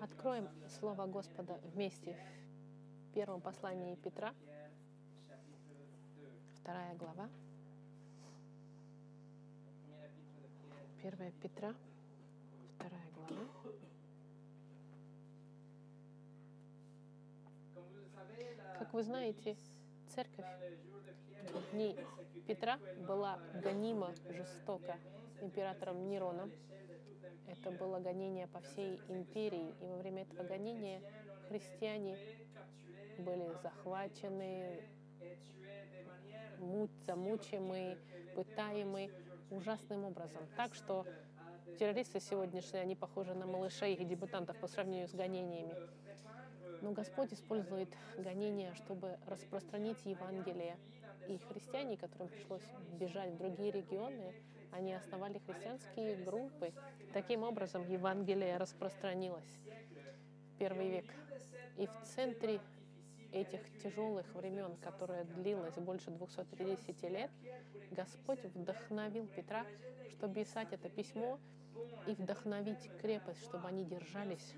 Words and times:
Откроем 0.00 0.48
Слово 0.68 1.06
Господа 1.06 1.58
вместе 1.74 2.16
в 3.08 3.14
первом 3.14 3.40
послании 3.40 3.94
Петра, 3.96 4.34
вторая 6.60 6.94
глава. 6.96 7.28
Первая 11.02 11.32
Петра, 11.42 11.74
вторая 12.74 13.10
глава. 13.14 13.46
Как 18.78 18.92
вы 18.94 19.02
знаете, 19.02 19.56
церковь 20.08 20.46
в 21.52 21.72
дни 21.72 21.96
Петра 22.46 22.78
была 23.06 23.38
гонима 23.62 24.14
жестоко 24.28 24.98
императором 25.40 26.08
Нероном. 26.08 26.50
Это 27.52 27.70
было 27.70 28.00
гонение 28.00 28.46
по 28.46 28.60
всей 28.60 28.98
империи, 29.08 29.74
и 29.82 29.86
во 29.86 29.96
время 29.98 30.22
этого 30.22 30.42
гонения 30.42 31.02
христиане 31.48 32.16
были 33.18 33.52
захвачены, 33.62 34.80
замучимы, 37.06 37.98
пытаемы 38.34 39.10
ужасным 39.50 40.04
образом. 40.04 40.40
Так 40.56 40.74
что 40.74 41.04
террористы 41.78 42.20
сегодняшние, 42.20 42.82
они 42.82 42.96
похожи 42.96 43.34
на 43.34 43.46
малышей 43.46 43.94
и 43.94 44.04
дебютантов 44.04 44.56
по 44.56 44.66
сравнению 44.66 45.08
с 45.08 45.14
гонениями. 45.14 45.74
Но 46.80 46.92
Господь 46.92 47.34
использует 47.34 47.90
гонения, 48.16 48.72
чтобы 48.74 49.18
распространить 49.26 49.98
Евангелие. 50.06 50.78
И 51.28 51.36
христиане, 51.36 51.98
которым 51.98 52.28
пришлось 52.28 52.64
бежать 52.98 53.30
в 53.32 53.36
другие 53.36 53.70
регионы, 53.70 54.32
они 54.72 54.94
основали 54.94 55.38
христианские 55.38 56.16
группы. 56.16 56.72
Таким 57.12 57.42
образом, 57.42 57.86
Евангелие 57.88 58.56
распространилось 58.56 59.48
в 60.48 60.58
первый 60.58 60.88
век. 60.88 61.06
И 61.76 61.86
в 61.86 62.02
центре 62.02 62.60
этих 63.32 63.60
тяжелых 63.82 64.26
времен, 64.34 64.76
которые 64.76 65.24
длилось 65.24 65.74
больше 65.74 66.10
250 66.10 67.02
лет, 67.10 67.30
Господь 67.90 68.42
вдохновил 68.44 69.26
Петра, 69.26 69.64
чтобы 70.10 70.34
писать 70.34 70.72
это 70.72 70.88
письмо 70.88 71.38
и 72.06 72.12
вдохновить 72.12 72.90
крепость, 73.00 73.42
чтобы 73.44 73.68
они 73.68 73.84
держались 73.84 74.54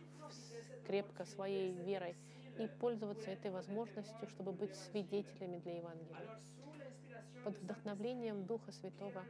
крепко 0.86 1.24
своей 1.24 1.72
верой 1.72 2.16
и 2.58 2.68
пользоваться 2.80 3.30
этой 3.30 3.50
возможностью, 3.50 4.28
чтобы 4.28 4.52
быть 4.52 4.74
свидетелями 4.76 5.58
для 5.58 5.78
Евангелия. 5.78 6.40
Под 7.44 7.58
вдохновлением 7.58 8.46
Духа 8.46 8.72
Святого 8.72 9.22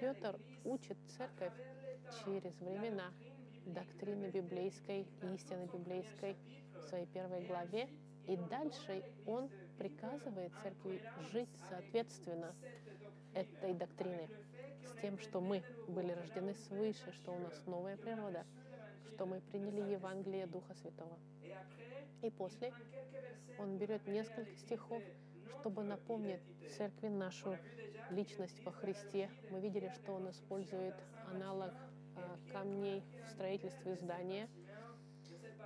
Петр 0.00 0.40
учит 0.64 0.96
церковь 1.18 1.52
через 2.24 2.58
времена 2.60 3.12
доктрины 3.66 4.30
библейской, 4.30 5.06
истины 5.34 5.68
библейской 5.70 6.34
в 6.78 6.82
своей 6.88 7.04
первой 7.06 7.46
главе. 7.46 7.90
И 8.26 8.36
дальше 8.36 9.04
он 9.26 9.50
приказывает 9.76 10.50
церкви 10.62 11.02
жить 11.30 11.50
соответственно 11.68 12.54
этой 13.34 13.74
доктрины, 13.74 14.30
с 14.86 15.00
тем, 15.02 15.18
что 15.18 15.42
мы 15.42 15.62
были 15.88 16.12
рождены 16.12 16.54
свыше, 16.54 17.12
что 17.12 17.32
у 17.32 17.38
нас 17.38 17.66
новая 17.66 17.98
природа, 17.98 18.46
что 19.12 19.26
мы 19.26 19.42
приняли 19.42 19.92
Евангелие 19.92 20.46
Духа 20.46 20.72
Святого. 20.74 21.18
И 22.22 22.30
после 22.30 22.72
он 23.58 23.76
берет 23.76 24.06
несколько 24.06 24.56
стихов, 24.56 25.02
чтобы 25.48 25.82
напомнить 25.82 26.40
церкви 26.76 27.08
нашу 27.08 27.56
личность 28.10 28.62
во 28.64 28.72
Христе. 28.72 29.30
Мы 29.50 29.60
видели, 29.60 29.90
что 29.94 30.12
он 30.12 30.30
использует 30.30 30.94
аналог 31.30 31.72
а, 32.16 32.38
камней 32.52 33.02
в 33.26 33.30
строительстве 33.30 33.96
здания, 33.96 34.48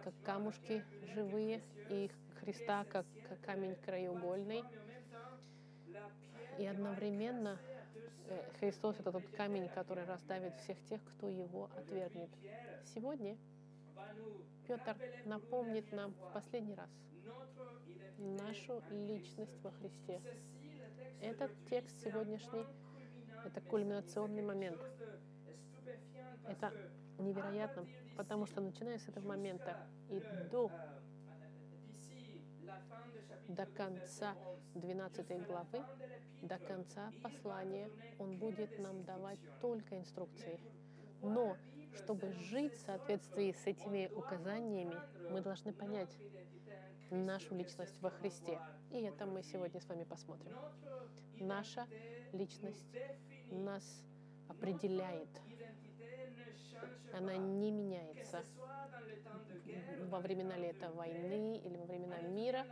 как 0.05 0.15
камушки 0.25 0.85
живые, 1.15 1.63
и 1.91 2.11
Христа 2.41 2.85
как 2.85 3.07
камень 3.45 3.77
краеугольный. 3.85 4.65
И 6.59 6.67
одновременно 6.67 7.59
э, 8.29 8.43
Христос— 8.59 8.97
это 8.99 9.13
тот 9.13 9.27
камень, 9.29 9.69
который 9.69 10.05
раздавит 10.05 10.55
всех 10.57 10.83
тех, 10.85 11.01
кто 11.05 11.29
его 11.29 11.71
отвергнет. 11.77 12.31
Сегодня 12.95 13.37
Петр 14.67 14.97
напомнит 15.25 15.91
нам 15.93 16.13
в 16.13 16.33
последний 16.33 16.75
раз 16.75 16.91
нашу 18.19 18.83
личность 18.91 19.61
во 19.63 19.71
Христе. 19.71 20.21
Этот 21.21 21.51
текст 21.69 22.03
сегодняшний— 22.03 22.65
это 23.45 23.61
кульминационный 23.61 24.43
момент. 24.43 24.81
Это 26.49 26.73
невероятно, 27.19 27.87
потому 28.17 28.47
что 28.47 28.61
начиная 28.61 28.99
с 28.99 29.09
этого 29.09 29.27
момента 29.29 29.77
и 30.11 30.21
до 30.51 30.71
до 33.49 33.67
конца 33.67 34.35
12 34.75 35.47
главы, 35.47 35.85
до 36.41 36.59
конца 36.59 37.13
послания, 37.23 37.91
Он 38.19 38.39
будет 38.39 38.79
нам 38.79 39.05
давать 39.05 39.39
только 39.61 39.99
инструкции. 39.99 40.59
Но 41.23 41.57
чтобы 41.95 42.33
жить 42.33 42.73
в 42.75 42.87
соответствии 42.87 43.53
с 43.53 43.67
этими 43.67 44.11
указаниями, 44.15 44.97
мы 45.31 45.41
должны 45.43 45.73
понять 45.73 46.17
нашу 47.13 47.55
личность 47.55 48.01
во 48.01 48.11
Христе. 48.11 48.59
И 48.91 49.01
это 49.03 49.27
мы 49.27 49.43
сегодня 49.43 49.81
с 49.81 49.89
вами 49.89 50.05
посмотрим. 50.05 50.57
Наша 51.39 51.87
личность 52.33 52.87
нас 53.51 53.85
определяет. 54.49 55.29
Она 57.13 57.37
не 57.37 57.71
меняется 57.71 58.43
во 60.09 60.21
времена 60.21 60.57
ли 60.57 60.69
это 60.69 60.91
войны 60.91 61.59
или 61.59 61.77
во 61.77 61.85
времена 61.85 62.21
мира, 62.23 62.67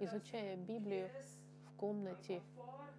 изучая 0.00 0.56
Библию 0.56 1.10
в 1.66 1.76
комнате, 1.76 2.42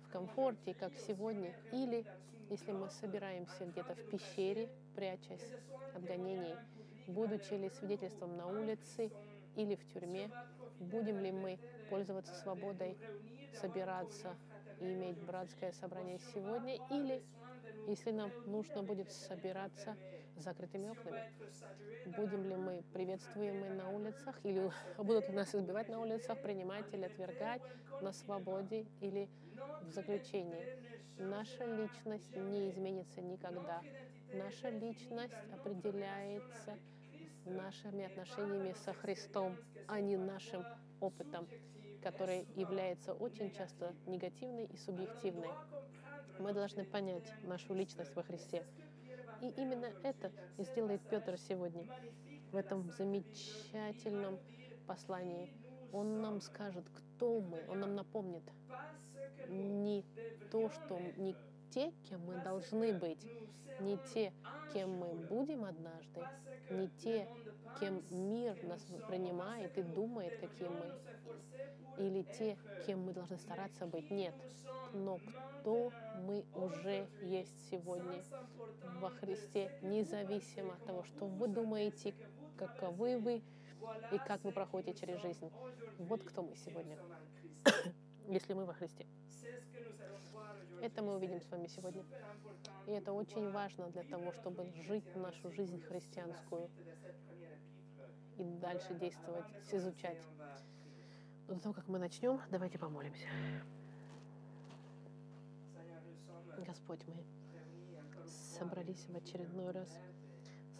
в 0.04 0.12
комфорте, 0.12 0.74
как 0.74 0.94
сегодня, 0.98 1.54
или 1.72 2.06
если 2.50 2.72
мы 2.72 2.90
собираемся 2.90 3.66
где-то 3.66 3.96
в 3.96 4.10
пещере, 4.10 4.70
прячась 4.96 5.54
от 5.96 6.04
гонений, 6.04 6.56
будучи 7.08 7.54
ли 7.54 7.70
свидетельством 7.70 8.38
на 8.38 8.48
улице 8.48 9.12
или 9.56 9.76
в 9.76 9.86
тюрьме, 9.94 10.30
будем 10.80 11.20
ли 11.20 11.32
мы 11.32 11.60
пользоваться 11.90 12.34
свободой, 12.36 12.98
собираться 13.60 14.36
и 14.80 14.94
иметь 14.94 15.18
братское 15.22 15.72
собрание 15.72 16.20
сегодня, 16.34 16.76
или 16.90 17.24
если 17.88 18.12
нам 18.12 18.32
нужно 18.46 18.84
будет 18.84 19.12
собираться 19.12 19.96
с 20.38 20.44
закрытыми 20.44 20.90
окнами. 20.90 21.32
Будем 22.06 22.44
ли 22.48 22.56
мы 22.56 22.84
приветствуемы 22.94 23.70
на 23.70 23.90
улицах, 23.90 24.40
или 24.44 24.72
будут 24.98 25.28
ли 25.30 25.36
нас 25.36 25.54
избивать 25.56 25.90
на 25.90 26.00
улицах, 26.00 26.42
принимать 26.42 26.86
или 26.94 27.06
отвергать 27.06 27.62
на 28.02 28.12
свободе 28.12 28.86
или 29.02 29.30
в 29.82 29.90
заключении. 29.90 30.66
Наша 31.18 31.66
личность 31.66 32.36
не 32.36 32.70
изменится 32.70 33.22
никогда. 33.22 33.82
Наша 34.34 34.70
личность 34.70 35.34
определяется 35.54 36.78
нашими 37.46 38.06
отношениями 38.06 38.74
со 38.84 38.94
Христом, 38.94 39.56
а 39.88 40.00
не 40.02 40.18
нашим 40.18 40.64
опытом, 41.00 41.48
который 42.02 42.48
является 42.56 43.14
очень 43.14 43.52
часто 43.52 43.94
негативной 44.06 44.66
и 44.66 44.78
субъективной. 44.78 45.50
Мы 46.40 46.54
должны 46.54 46.86
понять 46.86 47.32
нашу 47.44 47.74
личность 47.74 48.16
во 48.16 48.24
Христе. 48.24 48.66
И 49.42 49.50
именно 49.50 49.92
это 50.04 50.32
и 50.58 50.64
сделает 50.64 51.02
Петр 51.10 51.38
сегодня 51.38 51.86
в 52.52 52.56
этом 52.56 52.90
замечательном 52.92 54.40
послании. 54.88 55.54
Он 55.92 56.22
нам 56.22 56.42
скажет, 56.42 56.86
кто 56.90 57.40
мы, 57.42 57.64
он 57.68 57.80
нам 57.80 57.96
напомнит 57.96 58.44
не 59.48 60.04
то, 60.52 60.70
что 60.70 61.00
не 61.18 61.36
те, 61.76 61.92
кем 62.10 62.22
мы 62.26 62.42
должны 62.42 62.94
быть, 62.94 63.22
не 63.82 63.98
те, 64.14 64.32
кем 64.74 64.98
мы 64.98 65.14
будем 65.14 65.66
однажды, 65.66 66.22
не 66.72 66.88
те, 67.04 67.28
кем 67.82 68.02
мир 68.10 68.58
нас 68.64 68.82
принимает 69.08 69.78
и 69.78 69.84
думает, 69.84 70.40
каким 70.40 70.72
мы, 70.72 72.06
или 72.06 72.24
те, 72.24 72.58
кем 72.88 73.02
мы 73.04 73.12
должны 73.12 73.38
стараться 73.38 73.86
быть. 73.86 74.10
Нет. 74.10 74.34
Но 74.94 75.20
кто 75.20 75.92
мы 76.26 76.46
уже 76.56 77.08
есть 77.22 77.70
сегодня 77.70 78.24
во 79.02 79.10
Христе, 79.10 79.70
независимо 79.82 80.76
от 80.76 80.86
того, 80.86 81.04
что 81.04 81.26
вы 81.26 81.50
думаете, 81.50 82.14
каковы 82.58 83.18
вы 83.18 83.42
и 84.14 84.18
как 84.26 84.42
вы 84.46 84.54
проходите 84.54 84.98
через 84.98 85.22
жизнь. 85.22 85.52
Вот 86.00 86.24
кто 86.24 86.42
мы 86.42 86.56
сегодня, 86.56 86.98
если 88.30 88.54
мы 88.54 88.64
во 88.64 88.74
Христе. 88.74 89.06
Это 90.82 91.02
мы 91.02 91.16
увидим 91.16 91.42
с 91.42 91.50
вами 91.50 91.68
сегодня. 91.68 92.04
И 92.88 92.92
это 92.92 93.12
очень 93.12 93.50
важно 93.52 93.90
для 93.90 94.04
того, 94.04 94.32
чтобы 94.34 94.72
жить 94.88 95.16
нашу 95.16 95.52
жизнь 95.52 95.82
христианскую 95.82 96.70
и 98.38 98.44
дальше 98.44 98.94
действовать, 98.96 99.46
изучать. 99.72 100.22
Но 101.48 101.56
до 101.56 101.62
того, 101.62 101.74
как 101.74 101.88
мы 101.88 102.00
начнем, 102.00 102.40
давайте 102.52 102.78
помолимся. 102.78 103.28
Господь, 106.58 107.02
мы 107.08 107.24
собрались 108.58 109.06
в 109.08 109.16
очередной 109.16 109.72
раз 109.72 109.90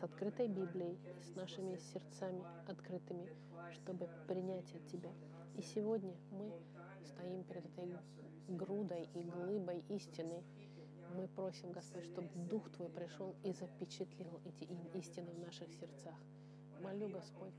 открытой 0.02 0.48
Библией, 0.48 1.00
с 1.22 1.36
нашими 1.36 1.78
сердцами 1.78 2.44
открытыми, 2.68 3.30
чтобы 3.74 4.10
принять 4.28 4.74
от 4.74 4.88
Тебя. 4.88 5.12
И 5.56 5.62
сегодня 5.62 6.16
мы 6.32 6.52
стоим 7.06 7.44
перед 7.44 7.66
этой 7.66 7.86
грудой 8.48 9.10
и 9.14 9.24
глыбой 9.24 9.84
истины. 9.90 10.44
Мы 11.16 11.28
просим, 11.28 11.72
Господь, 11.72 12.04
чтобы 12.06 12.28
Дух 12.50 12.70
Твой 12.72 12.90
пришел 12.90 13.36
и 13.44 13.54
запечатлел 13.54 14.42
эти 14.46 14.68
истины 14.98 15.32
в 15.32 15.40
наших 15.40 15.72
сердцах. 15.74 16.16
Молю, 16.82 17.10
Господь, 17.10 17.54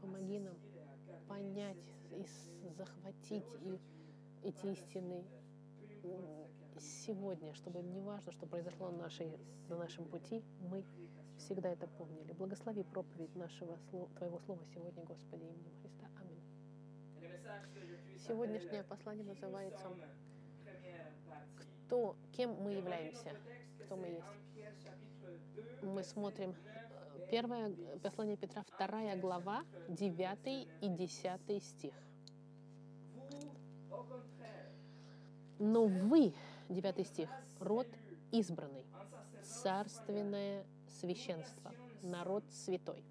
помоги 0.00 0.38
нам 0.38 0.56
понять 1.28 1.76
и 2.10 2.24
захватить 2.76 3.46
и 3.62 3.78
эти 4.42 4.66
истины 4.66 5.24
сегодня, 6.78 7.54
чтобы 7.54 7.82
не 7.82 8.00
важно, 8.00 8.32
что 8.32 8.46
произошло 8.46 8.90
на, 8.90 8.98
нашей, 8.98 9.38
на 9.68 9.76
нашем 9.76 10.06
пути, 10.06 10.42
мы 10.70 10.84
всегда 11.38 11.70
это 11.70 11.86
помнили. 11.86 12.32
Благослови 12.32 12.82
проповедь 12.84 13.34
нашего 13.36 13.78
Твоего 14.16 14.38
Слова 14.40 14.62
сегодня, 14.74 15.04
Господи, 15.04 15.42
именем 15.42 15.74
Христа. 15.82 16.19
Сегодняшнее 18.26 18.84
послание 18.84 19.24
называется 19.24 19.88
«Кто, 21.86 22.16
кем 22.32 22.52
мы 22.62 22.72
являемся?» 22.72 23.36
Кто 23.84 23.96
мы 23.96 24.06
есть? 24.06 24.26
Мы 25.82 26.04
смотрим 26.04 26.50
э, 26.50 27.26
первое 27.30 27.74
послание 28.02 28.36
Петра, 28.36 28.62
вторая 28.62 29.16
глава, 29.16 29.64
9 29.88 30.68
и 30.80 30.88
10 30.88 31.64
стих. 31.64 31.94
Но 35.58 35.86
вы, 35.86 36.34
9 36.68 37.06
стих, 37.06 37.28
род 37.58 37.88
избранный, 38.30 38.86
царственное 39.42 40.64
священство, 41.00 41.72
народ 42.02 42.44
святой, 42.52 43.02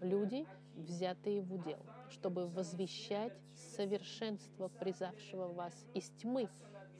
люди, 0.00 0.46
взятые 0.74 1.42
в 1.42 1.54
удел, 1.54 1.80
чтобы 2.10 2.46
возвещать 2.46 3.32
совершенство 3.78 4.66
призавшего 4.80 5.46
вас 5.52 5.72
из 5.94 6.10
тьмы 6.20 6.48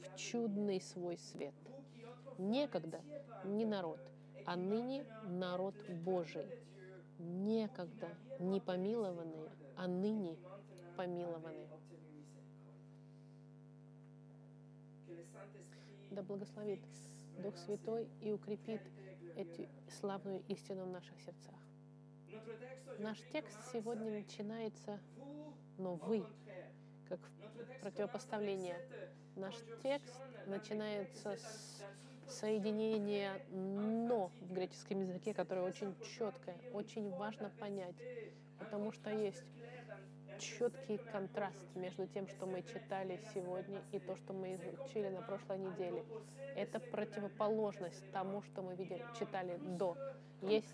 в 0.01 0.15
чудный 0.15 0.79
свой 0.79 1.17
свет. 1.17 1.53
Некогда 2.37 3.01
не 3.43 3.65
народ, 3.65 3.99
а 4.45 4.55
ныне 4.55 5.05
народ 5.23 5.75
Божий. 5.89 6.47
Некогда 7.17 8.07
не 8.39 8.61
помилованные, 8.61 9.51
а 9.75 9.87
ныне 9.87 10.37
помилованные. 10.95 11.67
Да 16.11 16.23
благословит 16.23 16.79
Дух 17.39 17.57
Святой 17.57 18.07
и 18.21 18.31
укрепит 18.31 18.81
эту 19.35 19.67
славную 19.99 20.41
истину 20.47 20.85
в 20.85 20.89
наших 20.91 21.19
сердцах. 21.19 21.58
Наш 22.99 23.17
текст 23.31 23.57
сегодня 23.71 24.11
начинается, 24.11 24.99
но 25.77 25.95
вы, 25.95 26.25
как 27.07 27.19
противопоставление. 27.81 28.77
Наш 29.35 29.55
текст 29.81 30.19
начинается 30.47 31.37
с 31.37 31.83
соединения 32.27 33.41
«но» 33.51 34.31
в 34.41 34.53
греческом 34.53 35.01
языке, 35.01 35.33
которое 35.33 35.61
очень 35.61 35.95
четкое, 36.17 36.57
очень 36.73 37.09
важно 37.11 37.49
понять, 37.59 37.95
потому 38.59 38.91
что 38.91 39.09
есть 39.09 39.43
четкий 40.39 40.97
контраст 41.11 41.75
между 41.75 42.07
тем, 42.07 42.27
что 42.27 42.45
мы 42.45 42.63
читали 42.63 43.19
сегодня, 43.33 43.81
и 43.91 43.99
то, 43.99 44.15
что 44.15 44.33
мы 44.33 44.55
изучили 44.55 45.09
на 45.09 45.21
прошлой 45.21 45.59
неделе. 45.59 46.03
Это 46.55 46.79
противоположность 46.79 48.11
тому, 48.11 48.41
что 48.41 48.61
мы 48.61 48.75
видели, 48.75 49.03
читали 49.17 49.57
до. 49.57 49.97
Есть 50.41 50.73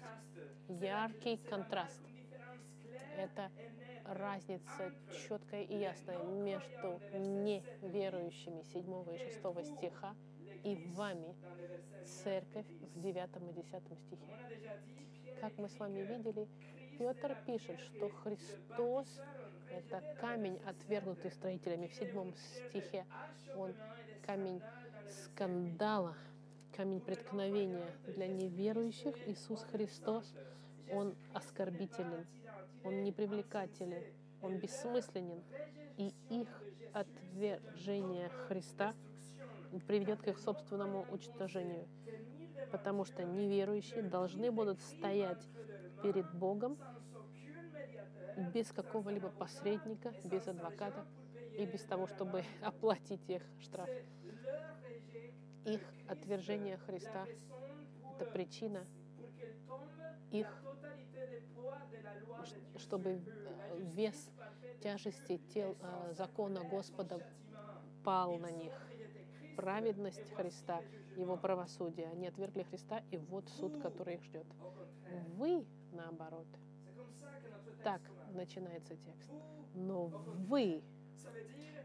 яркий 0.69 1.37
контраст. 1.37 1.99
Это 3.17 3.49
разница 4.05 4.93
четкая 5.27 5.63
и 5.63 5.77
ясная 5.77 6.23
между 6.23 6.99
неверующими 7.13 8.61
7 8.61 9.15
и 9.15 9.17
6 9.17 9.77
стиха 9.77 10.15
и 10.63 10.75
вами, 10.95 11.35
церковь 12.05 12.67
в 12.95 13.01
9 13.01 13.29
и 13.49 13.53
10 13.53 13.99
стихе. 13.99 15.39
Как 15.41 15.57
мы 15.57 15.69
с 15.69 15.79
вами 15.79 16.01
видели, 16.01 16.47
Петр 16.97 17.35
пишет, 17.45 17.79
что 17.79 18.09
Христос— 18.09 19.07
это 19.75 20.01
камень, 20.19 20.59
отвергнутый 20.65 21.31
строителями. 21.31 21.87
В 21.87 21.93
седьмом 21.93 22.33
стихе 22.35 23.05
он 23.55 23.73
камень 24.25 24.61
скандала, 25.07 26.15
камень 26.75 27.01
преткновения 27.01 27.87
для 28.07 28.27
неверующих. 28.27 29.15
Иисус 29.27 29.63
Христос, 29.71 30.33
Он 30.91 31.15
оскорбителен, 31.33 32.25
Он 32.83 33.03
непривлекателен, 33.03 34.03
Он 34.41 34.57
бессмысленен. 34.57 35.43
И 35.97 36.13
их 36.29 36.47
отвержение 36.93 38.29
Христа 38.47 38.93
приведет 39.87 40.21
к 40.21 40.27
их 40.27 40.39
собственному 40.39 41.05
уничтожению. 41.09 41.87
Потому 42.71 43.05
что 43.05 43.23
неверующие 43.23 44.03
должны 44.03 44.51
будут 44.51 44.81
стоять 44.81 45.41
перед 46.01 46.29
Богом 46.33 46.77
без 48.53 48.71
какого-либо 48.71 49.29
посредника, 49.29 50.13
без 50.23 50.47
адвоката 50.47 51.05
и 51.57 51.65
без 51.65 51.83
того, 51.83 52.07
чтобы 52.07 52.43
оплатить 52.61 53.29
их 53.29 53.43
штраф. 53.59 53.89
Их 55.65 55.81
отвержение 56.07 56.77
Христа— 56.77 57.25
это 58.15 58.25
причина 58.25 58.85
их, 60.31 60.47
чтобы 62.77 63.21
вес 63.77 64.31
тяжести 64.81 65.37
тел, 65.53 65.77
э, 65.81 66.13
закона 66.13 66.63
Господа 66.63 67.19
пал 68.03 68.37
на 68.37 68.51
них. 68.51 68.73
Праведность 69.55 70.29
Христа, 70.35 70.81
Его 71.15 71.37
правосудие. 71.37 72.07
Они 72.09 72.27
отвергли 72.27 72.63
Христа, 72.63 73.01
и 73.11 73.17
вот 73.17 73.47
суд, 73.49 73.81
который 73.81 74.15
их 74.15 74.23
ждет. 74.23 74.45
Вы, 75.37 75.65
наоборот, 75.91 76.47
так 77.83 78.01
начинается 78.35 78.95
текст. 78.95 79.31
Но 79.73 80.07
вы, 80.07 80.83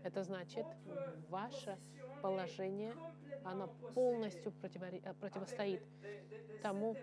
это 0.05 0.23
значит, 0.25 0.67
ваше 1.29 1.79
положение, 2.23 2.95
оно 3.45 3.69
полностью 3.95 4.53
противо- 4.53 5.15
противостоит 5.21 5.83
тому, 6.63 6.97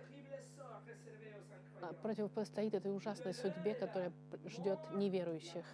а, 1.82 1.94
противостоит 2.02 2.74
этой 2.74 2.96
ужасной 2.96 3.34
судьбе, 3.34 3.74
которая 3.74 4.12
ждет 4.46 4.80
неверующих. 4.94 5.66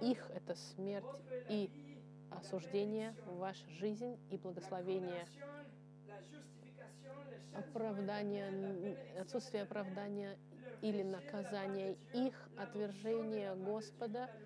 Их— 0.00 0.30
это 0.34 0.54
смерть 0.54 1.22
и 1.48 1.70
осуждение, 2.30 3.14
ваша 3.26 3.68
жизнь 3.68 4.18
и 4.30 4.36
благословение, 4.36 5.26
оправдание, 7.54 8.96
отсутствие 9.20 9.64
оправдания 9.64 10.38
или 10.80 11.02
наказания, 11.02 11.96
их 12.12 12.34
отвержение 12.56 13.54
Господа— 13.54 14.30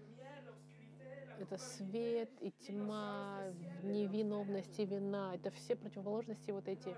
это 1.38 1.58
свет 1.58 2.30
и 2.40 2.50
тьма, 2.50 3.42
невиновность 3.82 4.78
и 4.78 4.86
вина. 4.86 5.34
Это 5.34 5.50
все 5.50 5.76
противоположности 5.76 6.50
вот 6.50 6.66
эти. 6.66 6.96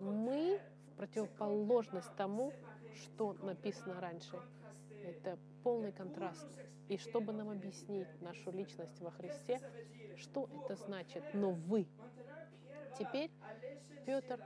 Мы 0.00 0.60
в 0.88 0.96
противоположность 0.96 2.14
тому, 2.16 2.52
что 2.94 3.34
написано 3.34 4.00
раньше. 4.00 4.38
Это 5.04 5.38
полный 5.62 5.92
контраст. 5.92 6.46
И 6.88 6.98
чтобы 6.98 7.32
нам 7.32 7.48
объяснить 7.48 8.08
нашу 8.20 8.50
личность 8.50 9.00
во 9.00 9.10
Христе, 9.10 9.60
что 10.16 10.48
это 10.64 10.76
значит 10.76 11.22
«но 11.32 11.50
вы». 11.50 11.86
Теперь 12.98 13.30
Петр 14.04 14.40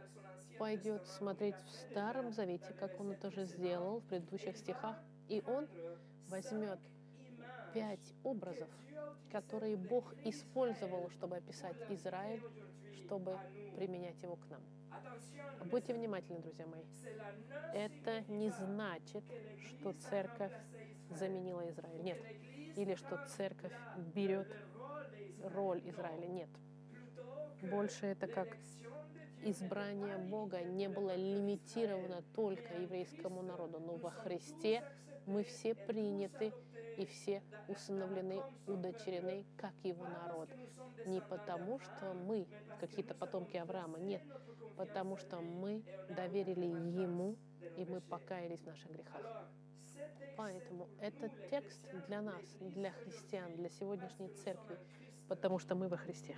пойдет 0.58 1.06
смотреть 1.06 1.56
в 1.56 1.70
Старом 1.70 2.32
Завете, 2.32 2.74
как 2.78 2.98
он 3.00 3.12
это 3.12 3.28
уже 3.28 3.44
сделал 3.44 4.00
в 4.00 4.04
предыдущих 4.04 4.56
стихах, 4.56 4.96
и 5.28 5.42
он 5.46 5.68
возьмет 6.28 6.78
пять 7.72 8.14
образов, 8.24 8.68
которые 9.30 9.76
Бог 9.76 10.14
использовал, 10.24 11.10
чтобы 11.10 11.36
описать 11.36 11.76
Израиль, 11.90 12.42
чтобы 13.04 13.38
применять 13.76 14.20
его 14.22 14.36
к 14.36 14.46
нам. 14.48 14.62
Будьте 15.70 15.94
внимательны, 15.94 16.40
друзья 16.40 16.66
мои. 16.66 16.82
Это 17.74 18.22
не 18.28 18.50
значит, 18.50 19.24
что 19.68 19.92
церковь 19.92 20.52
заменила 21.10 21.68
Израиль. 21.70 22.02
Нет. 22.02 22.18
Или 22.76 22.94
что 22.94 23.18
церковь 23.36 23.72
берет 24.14 24.48
роль 25.42 25.82
Израиля. 25.88 26.26
Нет. 26.26 26.50
Больше 27.62 28.06
это 28.06 28.26
как 28.26 28.56
избрание 29.42 30.16
Бога 30.18 30.62
не 30.62 30.88
было 30.88 31.14
лимитировано 31.14 32.22
только 32.34 32.74
еврейскому 32.74 33.42
народу, 33.42 33.78
но 33.80 33.96
во 33.96 34.10
Христе 34.10 34.82
Мы 35.26 35.44
все 35.44 35.74
приняты 35.74 36.52
и 36.96 37.04
все 37.04 37.42
усыновлены, 37.68 38.42
удочерены, 38.66 39.44
как 39.56 39.74
его 39.82 40.04
народ. 40.06 40.48
Не 41.06 41.20
потому, 41.20 41.78
что 41.80 42.14
мы 42.14 42.46
какие-то 42.80 43.14
потомки 43.14 43.56
Авраама, 43.56 43.98
нет, 43.98 44.22
потому 44.76 45.16
что 45.16 45.40
мы 45.40 45.82
доверили 46.08 46.66
ему, 46.66 47.36
и 47.76 47.84
мы 47.84 48.00
покаялись 48.00 48.60
в 48.60 48.66
наших 48.66 48.90
грехах. 48.90 49.22
Поэтому 50.36 50.88
этот 51.00 51.32
текст 51.50 51.80
для 52.06 52.22
нас, 52.22 52.44
для 52.60 52.92
христиан, 52.92 53.56
для 53.56 53.68
сегодняшней 53.68 54.28
церкви, 54.28 54.78
потому 55.28 55.58
что 55.58 55.74
мы 55.74 55.88
во 55.88 55.96
Христе. 55.96 56.36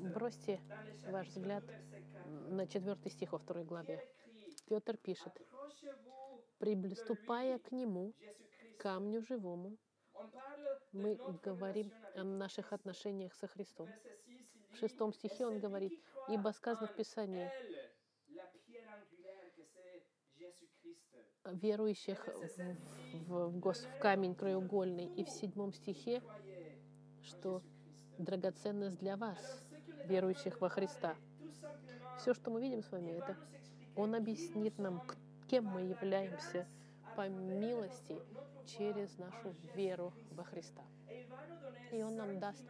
Бросьте 0.00 0.60
ваш 1.06 1.28
взгляд 1.28 1.64
на 2.50 2.66
четвертый 2.66 3.10
стих 3.10 3.32
во 3.32 3.38
второй 3.38 3.64
главе. 3.64 4.00
Петр 4.68 4.96
пишет, 4.96 5.32
«Приступая 6.58 7.58
к 7.58 7.72
нему, 7.72 8.14
камню 8.78 9.22
живому, 9.22 9.76
мы 10.92 11.16
говорим 11.42 11.92
о 12.14 12.22
наших 12.22 12.72
отношениях 12.72 13.34
со 13.34 13.48
Христом. 13.48 13.88
В 14.70 14.76
шестом 14.76 15.12
стихе 15.12 15.46
он 15.46 15.58
говорит, 15.58 15.92
«Ибо 16.28 16.50
сказано 16.50 16.86
в 16.86 16.94
Писании, 16.94 17.50
верующих 21.44 22.26
в, 22.26 23.26
в, 23.26 23.48
в, 23.48 23.58
гос, 23.58 23.84
в 23.84 23.98
камень 23.98 24.34
краеугольный». 24.34 25.06
И 25.06 25.24
в 25.24 25.30
седьмом 25.30 25.72
стихе, 25.72 26.22
что 27.22 27.62
драгоценность 28.18 28.98
для 28.98 29.16
вас, 29.16 29.64
верующих 30.08 30.60
во 30.60 30.68
Христа. 30.68 31.14
Все, 32.18 32.34
что 32.34 32.50
мы 32.50 32.60
видим 32.60 32.82
с 32.82 32.90
вами, 32.90 33.12
это 33.12 33.36
Он 33.94 34.14
объяснит 34.14 34.78
нам, 34.78 35.02
кем 35.48 35.66
мы 35.66 35.82
являемся 35.82 36.66
по 37.16 37.28
милости 37.28 38.18
через 38.66 39.16
нашу 39.18 39.54
веру 39.74 40.12
во 40.32 40.44
Христа. 40.44 40.82
И 41.92 42.02
Он 42.02 42.16
нам 42.16 42.38
даст 42.38 42.64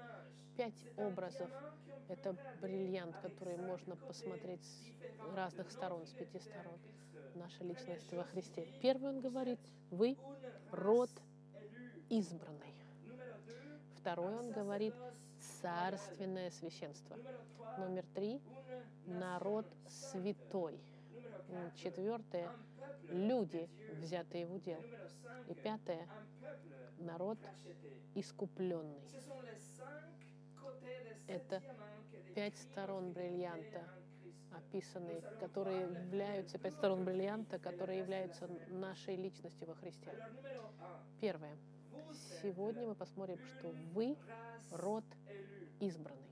пять 0.57 0.87
образов. 0.97 1.51
Это 2.09 2.37
бриллиант, 2.61 3.17
который 3.21 3.57
можно 3.57 3.97
посмотреть 3.97 4.65
с 4.65 5.35
разных 5.35 5.71
сторон, 5.71 6.07
с 6.07 6.13
пяти 6.13 6.39
сторон. 6.39 6.79
Наша 7.35 7.63
личность 7.65 8.13
во 8.13 8.25
Христе. 8.25 8.67
Первый 8.83 9.11
Он 9.11 9.21
говорит, 9.21 9.61
вы 9.91 10.17
род 10.73 11.11
избранный. 12.09 12.75
Второй 13.99 14.35
Он 14.35 14.51
говорит, 14.51 14.95
царственное 15.61 16.51
священство. 16.51 17.17
Номер 17.79 18.05
три— 18.15 18.41
народ 19.07 19.67
святой. 19.87 20.79
Четвертое— 21.77 22.51
люди, 23.09 23.69
взятые 24.01 24.47
в 24.47 24.55
удел. 24.55 24.83
И 25.49 25.55
пятое— 25.55 26.07
народ 26.99 27.39
искупленный. 28.15 29.01
Это 31.27 31.63
пять 32.35 32.57
сторон 32.57 33.13
бриллианта, 33.13 33.83
описанные, 34.53 35.21
которые 35.41 35.83
являются, 35.83 36.59
пять 36.59 36.75
сторон 36.75 37.05
бриллианта, 37.05 37.59
которые 37.59 37.99
являются 37.99 38.49
нашей 38.69 39.17
личностью 39.17 39.69
во 39.69 39.75
Христе. 39.75 40.11
Первое. 41.21 41.57
Сегодня 42.43 42.87
мы 42.87 42.95
посмотрим, 42.95 43.39
что 43.45 43.69
вы 43.95 44.17
род 44.71 45.05
избранный. 45.81 46.31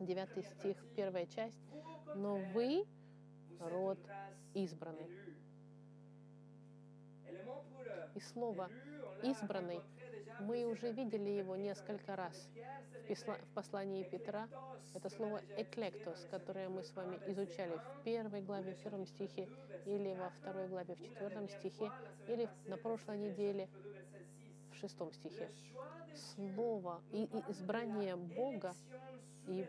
Девятый 0.00 0.42
стих, 0.42 0.76
первая 0.94 1.26
часть. 1.26 1.60
Но 2.14 2.36
вы 2.36 2.86
род 3.60 3.98
избранный. 4.54 5.10
И 8.14 8.20
слово 8.20 8.70
«избранный» 9.22 9.80
мы 10.40 10.64
уже 10.64 10.92
видели 10.92 11.30
его 11.30 11.56
несколько 11.56 12.16
раз 12.16 12.48
в 13.08 13.54
послании 13.54 14.02
Петра. 14.04 14.48
Это 14.94 15.08
слово 15.08 15.40
«эклектос», 15.56 16.26
которое 16.30 16.68
мы 16.68 16.82
с 16.82 16.94
вами 16.94 17.20
изучали 17.26 17.76
в 17.76 18.04
первой 18.04 18.42
главе, 18.42 18.74
в 18.74 18.82
первом 18.82 19.06
стихе, 19.06 19.48
или 19.84 20.14
во 20.14 20.30
второй 20.30 20.68
главе, 20.68 20.94
в 20.94 21.02
четвертом 21.02 21.48
стихе, 21.48 21.90
или 22.26 22.48
на 22.66 22.76
прошлой 22.76 23.18
неделе 23.18 23.68
в 24.72 24.76
шестом 24.76 25.12
стихе. 25.12 25.50
Слово 26.34 27.02
и, 27.12 27.24
и 27.24 27.50
избрание 27.50 28.16
Бога 28.16 28.74
и 29.46 29.66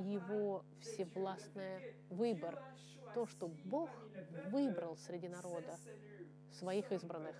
его 0.00 0.64
всевластный 0.80 1.94
выбор. 2.10 2.62
То, 3.14 3.26
что 3.26 3.48
Бог 3.64 3.90
выбрал 4.50 4.96
среди 4.96 5.28
народа 5.28 5.76
своих 6.50 6.90
избранных, 6.90 7.36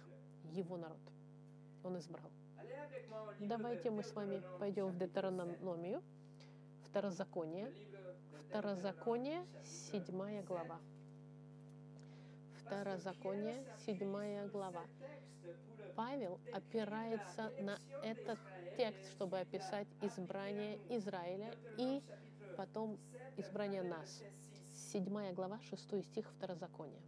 его 0.53 0.77
народ. 0.77 1.01
Он 1.83 1.99
избрал. 1.99 2.31
Давайте 3.41 3.91
мы 3.91 4.03
с 4.03 4.15
вами 4.15 4.43
пойдем 4.59 4.89
в 4.89 4.99
Детерономию, 4.99 6.03
Второзаконие. 6.85 7.73
Второзаконие, 8.49 9.47
седьмая 9.65 10.43
глава. 10.43 10.81
Второзаконие, 12.61 13.65
седьмая 13.87 14.47
глава. 14.49 14.85
Павел 15.97 16.41
опирается 16.53 17.53
на 17.61 17.79
этот 18.03 18.39
текст, 18.77 19.11
чтобы 19.13 19.39
описать 19.39 19.89
избрание 20.01 20.79
Израиля 20.89 21.55
и 21.79 22.03
потом 22.57 22.99
избрание 23.37 23.83
нас. 23.83 24.23
Седьмая 24.75 25.33
глава, 25.33 25.61
шестой 25.61 26.03
стих 26.03 26.31
Второзакония. 26.37 27.03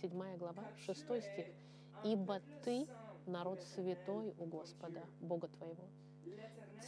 Седьмая 0.00 0.36
глава, 0.36 0.64
шестой 0.84 1.22
стих. 1.22 1.46
«Ибо 2.04 2.40
ты 2.64 2.88
народ 3.26 3.62
святой 3.74 4.34
у 4.38 4.46
Господа, 4.46 5.02
Бога 5.20 5.48
твоего. 5.48 5.88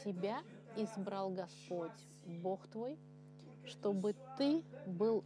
Тебя 0.05 0.43
избрал 0.77 1.31
Господь, 1.31 1.93
Бог 2.25 2.67
твой, 2.69 2.99
чтобы 3.65 4.15
ты 4.37 4.65
был 4.87 5.25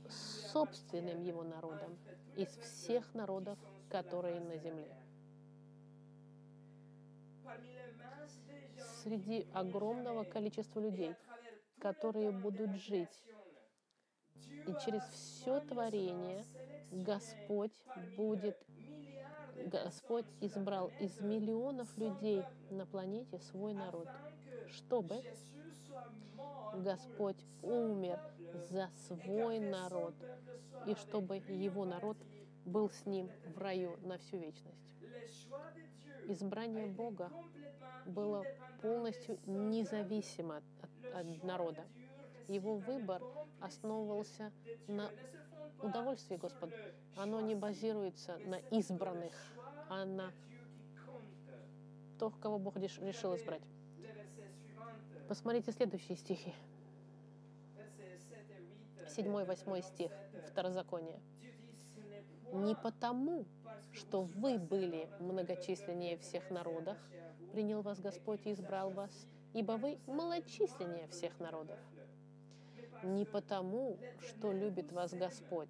собственным 0.52 1.22
его 1.22 1.42
народом 1.42 1.98
из 2.36 2.48
всех 2.48 3.14
народов, 3.14 3.58
которые 3.88 4.40
на 4.40 4.56
земле. 4.58 4.94
Среди 9.02 9.46
огромного 9.52 10.24
количества 10.24 10.80
людей, 10.80 11.14
которые 11.80 12.32
будут 12.32 12.74
жить, 12.76 13.22
и 14.66 14.74
через 14.84 15.02
все 15.04 15.60
творение 15.60 16.44
Господь 16.90 17.72
будет 18.16 18.58
Господь 19.64 20.26
избрал 20.40 20.92
из 21.00 21.20
миллионов 21.20 21.96
людей 21.96 22.44
на 22.70 22.86
планете 22.86 23.38
свой 23.38 23.72
народ, 23.72 24.08
чтобы 24.68 25.22
Господь 26.74 27.44
умер 27.62 28.20
за 28.70 28.90
свой 29.06 29.58
народ, 29.58 30.14
и 30.86 30.94
чтобы 30.94 31.38
его 31.38 31.84
народ 31.84 32.16
был 32.64 32.90
с 32.90 33.06
ним 33.06 33.30
в 33.54 33.58
раю 33.58 33.96
на 34.02 34.18
всю 34.18 34.38
вечность. 34.38 34.94
Избрание 36.28 36.86
Бога 36.86 37.30
было 38.04 38.44
полностью 38.82 39.38
независимо 39.46 40.56
от, 40.56 40.64
от 41.14 41.44
народа. 41.44 41.84
Его 42.48 42.76
выбор 42.76 43.22
основывался 43.60 44.52
на 44.86 45.10
удовольствии 45.82 46.36
Господа. 46.36 46.74
Оно 47.16 47.40
не 47.40 47.54
базируется 47.54 48.38
на 48.44 48.58
избранных, 48.70 49.34
а 49.88 50.04
на 50.04 50.32
то, 52.18 52.30
кого 52.30 52.58
Бог 52.58 52.76
решил 52.76 53.36
избрать. 53.36 53.62
Посмотрите 55.28 55.72
следующие 55.72 56.16
стихи. 56.16 56.54
7-8 59.16 59.82
стих 59.82 60.12
Второзакония. 60.46 61.20
«Не 62.52 62.74
потому, 62.74 63.44
что 63.92 64.22
вы 64.22 64.58
были 64.58 65.08
многочисленнее 65.18 66.16
всех 66.18 66.50
народов, 66.50 66.96
принял 67.52 67.82
вас 67.82 67.98
Господь 67.98 68.46
и 68.46 68.52
избрал 68.52 68.90
вас, 68.90 69.26
ибо 69.52 69.72
вы 69.72 69.98
малочисленнее 70.06 71.08
всех 71.08 71.38
народов. 71.40 71.78
Не 73.06 73.24
потому, 73.24 73.98
что 74.20 74.52
любит 74.52 74.90
вас 74.92 75.14
Господь, 75.14 75.68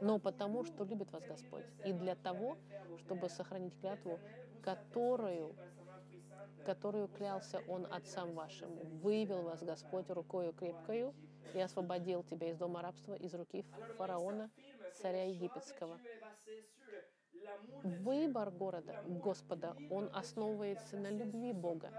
но 0.00 0.18
потому, 0.18 0.64
что 0.64 0.84
любит 0.84 1.12
вас 1.12 1.22
Господь. 1.24 1.64
И 1.84 1.92
для 1.92 2.14
того, 2.14 2.56
чтобы 2.98 3.28
сохранить 3.28 3.78
клятву, 3.78 4.18
которую, 4.62 5.54
которую 6.64 7.08
клялся 7.08 7.60
Он 7.68 7.86
отцам 7.92 8.34
вашим. 8.34 8.74
Вывел 9.00 9.42
вас 9.42 9.62
Господь 9.62 10.08
рукою 10.10 10.52
крепкою 10.52 11.14
и 11.54 11.60
освободил 11.60 12.22
тебя 12.24 12.50
из 12.50 12.56
дома 12.56 12.82
рабства, 12.82 13.14
из 13.14 13.34
руки 13.34 13.64
фараона, 13.96 14.50
царя 14.94 15.24
египетского. 15.24 16.00
Выбор 17.82 18.50
города, 18.50 19.02
Господа, 19.06 19.76
он 19.90 20.10
основывается 20.12 20.96
на 20.96 21.10
любви 21.10 21.52
Бога, 21.52 21.90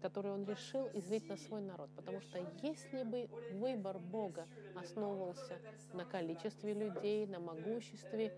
который 0.00 0.32
он 0.32 0.44
решил 0.44 0.88
излить 0.94 1.28
на 1.28 1.36
свой 1.36 1.60
народ. 1.60 1.90
Потому 1.96 2.20
что 2.20 2.38
если 2.62 3.02
бы 3.02 3.28
выбор 3.52 3.98
Бога 3.98 4.46
основывался 4.74 5.58
на 5.92 6.04
количестве 6.04 6.74
людей, 6.74 7.26
на 7.26 7.38
могуществе, 7.40 8.32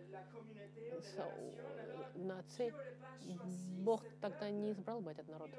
нации, 2.15 2.75
Бог 3.81 4.03
тогда 4.21 4.51
не 4.51 4.73
избрал 4.73 5.01
бы 5.01 5.11
этот 5.11 5.29
народ. 5.29 5.51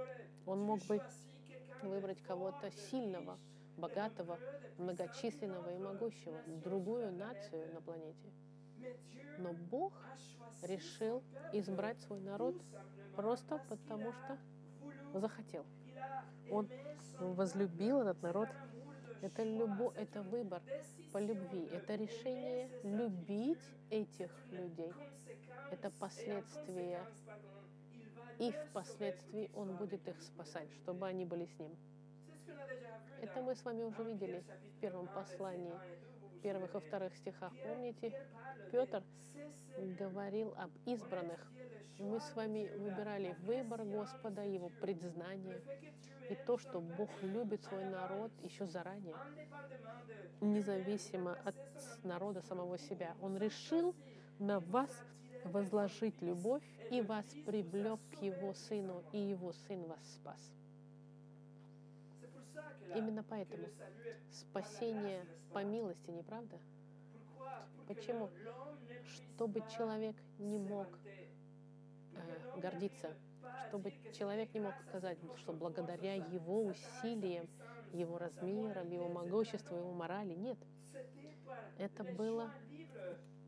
Он 0.46 0.62
мог 0.62 0.80
бы 0.86 1.02
выбрать 1.82 2.22
кого-то 2.24 2.72
сильного, 2.72 3.38
богатого, 3.78 4.38
многочисленного 4.78 5.76
и 5.76 5.80
могущего, 5.80 6.42
другую 6.64 7.12
нацию 7.12 7.74
на 7.74 7.82
планете. 7.82 8.32
Но 9.38 9.54
Бог 9.54 9.94
решил 10.64 11.24
избрать 11.54 12.00
свой 12.02 12.20
народ 12.20 12.56
просто 13.16 13.60
потому, 13.70 14.12
что 14.14 14.38
захотел. 15.20 15.66
Он 16.50 16.68
возлюбил 17.20 18.02
этот 18.02 18.22
народ. 18.22 18.50
Это 19.22 19.44
любовь, 19.44 19.96
это 19.98 20.24
выбор 20.24 20.64
по 21.14 21.20
любви, 21.20 21.68
это 21.72 21.94
решение 21.94 22.70
любить 22.84 23.62
этих 23.92 24.32
людей. 24.50 24.92
Это 25.72 25.92
последствия. 25.92 27.06
И 28.40 28.52
впоследствии 28.52 29.52
Он 29.54 29.76
будет 29.78 30.08
их 30.08 30.20
спасать, 30.24 30.72
чтобы 30.74 31.06
они 31.06 31.26
были 31.26 31.46
с 31.46 31.60
Ним. 31.60 31.78
Это 33.22 33.42
мы 33.44 33.54
с 33.54 33.64
вами 33.64 33.84
уже 33.84 34.04
видели 34.04 34.44
в 34.76 34.80
первом 34.82 35.08
послании, 35.08 35.74
первых 36.42 36.76
и 36.76 36.80
вторых 36.80 37.16
стихах. 37.16 37.54
Помните, 37.64 38.14
Петр 38.72 39.04
говорил 40.00 40.54
об 40.58 40.72
избранных. 40.86 41.40
Мы 42.00 42.20
с 42.20 42.36
вами 42.36 42.70
выбирали 42.78 43.36
выбор 43.44 43.84
Господа, 43.84 44.42
Его 44.44 44.70
предзнание 44.82 45.62
и 46.30 46.36
то, 46.36 46.58
что 46.58 46.80
Бог 46.80 47.10
любит 47.22 47.64
свой 47.64 47.86
народ 47.86 48.32
еще 48.42 48.66
заранее, 48.66 49.16
независимо 50.40 51.38
от 51.44 51.56
народа 52.04 52.42
самого 52.42 52.78
себя. 52.78 53.16
Он 53.22 53.38
решил 53.38 53.94
на 54.40 54.60
вас 54.60 54.90
возложить 55.44 56.22
любовь 56.22 56.64
и 56.90 57.02
вас 57.02 57.26
привлек 57.46 58.00
к 58.12 58.22
Его 58.22 58.54
Сыну, 58.54 59.04
и 59.12 59.18
Его 59.18 59.52
Сын 59.68 59.84
вас 59.84 60.00
спас. 60.14 60.61
Именно 62.96 63.24
поэтому 63.24 63.68
спасение 64.32 65.26
по 65.54 65.64
милости, 65.64 66.10
не 66.10 66.24
правда? 66.24 66.58
Почему? 67.88 68.30
Чтобы 69.04 69.64
человек 69.76 70.16
не 70.38 70.58
мог 70.58 70.88
э, 72.14 72.60
гордиться, 72.60 73.14
чтобы 73.68 73.92
человек 74.14 74.54
не 74.54 74.60
мог 74.60 74.74
сказать, 74.88 75.18
что 75.38 75.54
благодаря 75.54 76.16
его 76.16 76.66
усилиям, 76.66 77.48
его 77.94 78.18
размерам, 78.18 78.90
его 78.90 79.10
могуществу, 79.10 79.76
его 79.76 79.92
морали. 79.92 80.34
Нет. 80.34 80.58
Это 81.78 82.04
было 82.04 82.52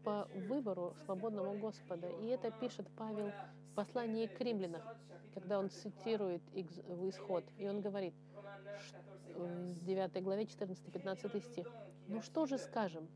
по 0.04 0.28
выбору 0.34 0.96
свободного 1.06 1.56
Господа. 1.58 2.10
И 2.10 2.28
это 2.28 2.52
пишет 2.52 2.88
Павел 2.98 3.32
в 3.74 3.76
послании 3.76 4.28
к 4.28 4.40
римлянам, 4.40 4.84
когда 5.34 5.58
он 5.58 5.72
цитирует 5.72 6.44
в 6.54 7.10
исход. 7.10 7.44
И 7.58 7.68
он 7.68 7.82
говорит, 7.82 8.14
в 9.36 9.84
9 9.84 10.24
главе 10.24 10.44
14-15 10.44 11.42
стих. 11.42 11.68
«Ну 12.08 12.22
что 12.22 12.46
же 12.46 12.60
скажем? 12.60 13.08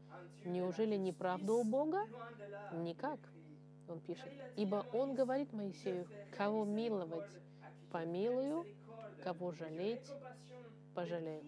Неужели 0.46 0.96
не 0.96 1.14
правда 1.14 1.54
у 1.54 1.64
Бога? 1.64 2.08
Никак». 2.74 3.20
Он 3.88 4.00
пишет. 4.00 4.32
«Ибо 4.56 4.84
Он 4.94 5.14
говорит 5.14 5.54
Моисею, 5.54 6.08
кого 6.36 6.66
миловать, 6.66 7.30
помилую, 7.92 8.66
кого 9.24 9.52
жалеть, 9.52 10.12
пожалею». 10.96 11.44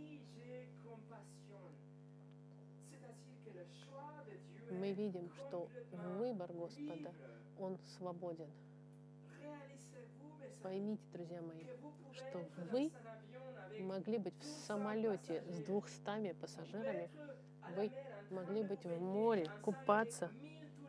Мы 4.69 4.91
видим, 4.91 5.31
что 5.31 5.67
выбор 6.19 6.53
Господа, 6.53 7.11
он 7.57 7.79
свободен. 7.97 8.47
Поймите, 10.61 11.03
друзья 11.13 11.41
мои, 11.41 11.63
что 12.11 12.45
вы 12.71 12.91
могли 13.79 14.17
быть 14.17 14.33
в 14.41 14.43
самолете 14.65 15.41
с 15.49 15.63
двухстами 15.63 16.33
пассажирами, 16.33 17.09
вы 17.77 17.91
могли 18.29 18.63
быть 18.63 18.83
в 18.83 18.99
море, 18.99 19.49
купаться 19.61 20.29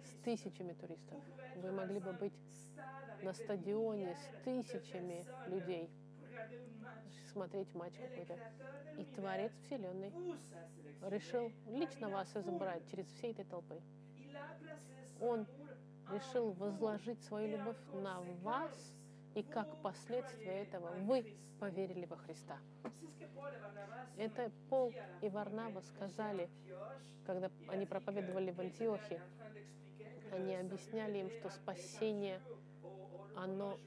с 0.05 0.25
тысячами 0.25 0.73
туристов. 0.73 1.23
Вы 1.57 1.71
могли 1.71 2.01
бы 2.01 2.13
быть 2.13 2.33
на 3.23 3.33
стадионе 3.33 4.17
с 4.17 4.45
тысячами 4.45 5.25
людей, 5.47 5.89
смотреть 7.33 7.73
матч 7.75 7.95
какой-то. 7.95 8.39
И 8.99 9.05
Творец 9.15 9.53
Вселенной 9.67 10.13
решил 11.03 11.53
лично 11.69 12.09
вас 12.09 12.35
избрать 12.35 12.83
через 12.91 13.07
всей 13.07 13.33
этой 13.33 13.45
толпы. 13.45 13.81
Он 15.21 15.47
решил 16.13 16.51
возложить 16.53 17.23
свою 17.23 17.57
любовь 17.57 17.77
на 17.93 18.21
вас, 18.43 18.95
и 19.35 19.43
как 19.43 19.77
последствие 19.83 20.63
этого 20.63 20.91
вы 21.01 21.37
поверили 21.59 22.07
во 22.07 22.17
Христа. 22.17 22.59
Это 24.17 24.51
Пол 24.69 24.93
и 25.23 25.29
Варнава 25.29 25.81
сказали, 25.81 26.49
когда 27.27 27.51
они 27.69 27.87
проповедовали 27.87 28.51
в 28.51 28.61
Антиохе. 28.61 29.21
Они 30.33 30.55
объясняли 30.55 31.19
им, 31.19 31.31
что 31.31 31.51
спасение, 31.51 32.41
оно 33.37 33.79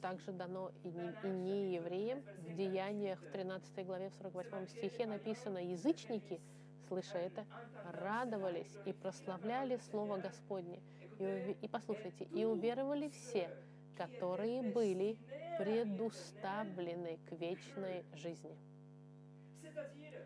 также 0.00 0.32
дано 0.32 0.70
и 0.82 0.88
не, 0.88 1.14
и 1.22 1.26
не 1.26 1.74
евреям. 1.74 2.22
В 2.38 2.54
Деяниях 2.54 3.20
в 3.20 3.30
13 3.30 3.86
главе, 3.86 4.10
в 4.10 4.14
48 4.14 4.66
стихе 4.68 5.06
написано, 5.06 5.58
язычники, 5.58 6.40
слыша 6.88 7.18
это, 7.18 7.44
радовались 7.92 8.78
и 8.84 8.92
прославляли 8.92 9.78
Слово 9.90 10.18
Господне. 10.18 10.80
И, 11.18 11.56
и 11.62 11.68
послушайте, 11.68 12.24
и 12.24 12.44
уверовали 12.44 13.08
все, 13.08 13.50
которые 13.96 14.62
были 14.62 15.16
предуставлены 15.58 17.18
к 17.28 17.32
вечной 17.32 18.04
жизни. 18.14 18.56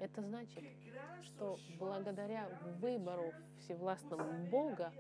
Это 0.01 0.23
значит, 0.23 0.65
что 1.23 1.59
благодаря 1.79 2.49
выбору 2.81 3.33
всевластного 3.59 4.33
Бога 4.51 4.93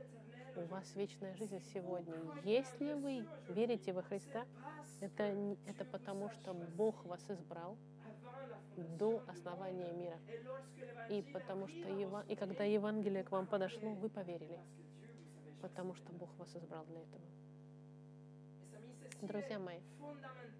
у 0.56 0.62
вас 0.62 0.94
вечная 0.94 1.34
жизнь 1.36 1.60
сегодня. 1.72 2.14
Если 2.44 2.92
вы 2.92 3.26
верите 3.48 3.92
во 3.92 4.02
Христа, 4.02 4.44
это, 5.00 5.22
это 5.66 5.84
потому, 5.84 6.28
что 6.30 6.52
Бог 6.52 7.04
вас 7.06 7.24
избрал 7.30 7.76
до 8.76 9.22
основания 9.26 9.92
мира. 9.92 10.18
И 11.08 11.22
потому 11.32 11.66
что 11.68 12.24
и 12.28 12.36
когда 12.36 12.64
Евангелие 12.64 13.24
к 13.24 13.30
вам 13.30 13.46
подошло, 13.46 13.90
вы 13.94 14.08
поверили, 14.08 14.60
потому 15.60 15.94
что 15.94 16.12
Бог 16.12 16.28
вас 16.38 16.54
избрал 16.54 16.84
для 16.86 17.00
этого. 17.00 17.39
Друзья 19.22 19.58
мои, 19.58 19.80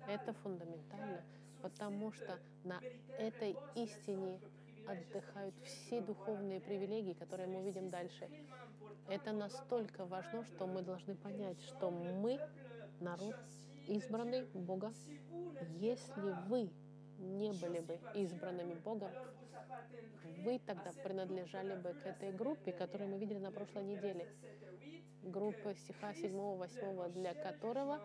это 0.07 0.35
фундаментально, 0.35 1.23
потому 1.63 2.13
что 2.13 2.39
на 2.63 2.79
этой 3.19 3.57
истине 3.75 4.39
отдыхают 4.87 5.55
все 5.65 6.03
духовные 6.03 6.61
привилегии, 6.61 7.15
которые 7.15 7.49
мы 7.49 7.61
увидим 7.61 7.89
дальше. 7.89 8.29
Это 9.09 9.33
настолько 9.33 10.05
важно, 10.05 10.45
что 10.45 10.67
мы 10.67 10.83
должны 10.83 11.15
понять, 11.15 11.59
что 11.63 11.91
мы 11.91 12.39
народ, 13.01 13.35
избранный 13.89 14.45
Бога. 14.53 14.93
Если 15.79 16.21
вы 16.47 16.71
не 17.19 17.53
были 17.53 17.81
бы 17.81 17.99
избранными 18.15 18.75
Богом, 18.75 19.11
вы 20.45 20.59
тогда 20.59 20.93
принадлежали 21.03 21.77
бы 21.77 21.95
к 21.95 22.05
этой 22.05 22.31
группе, 22.33 22.73
которую 22.73 23.09
мы 23.09 23.19
видели 23.19 23.39
на 23.39 23.53
прошлой 23.53 23.85
неделе. 23.85 24.29
Группа 25.23 25.75
стиха 25.75 26.13
7-8, 26.13 27.13
для 27.13 27.33
которого 27.35 28.01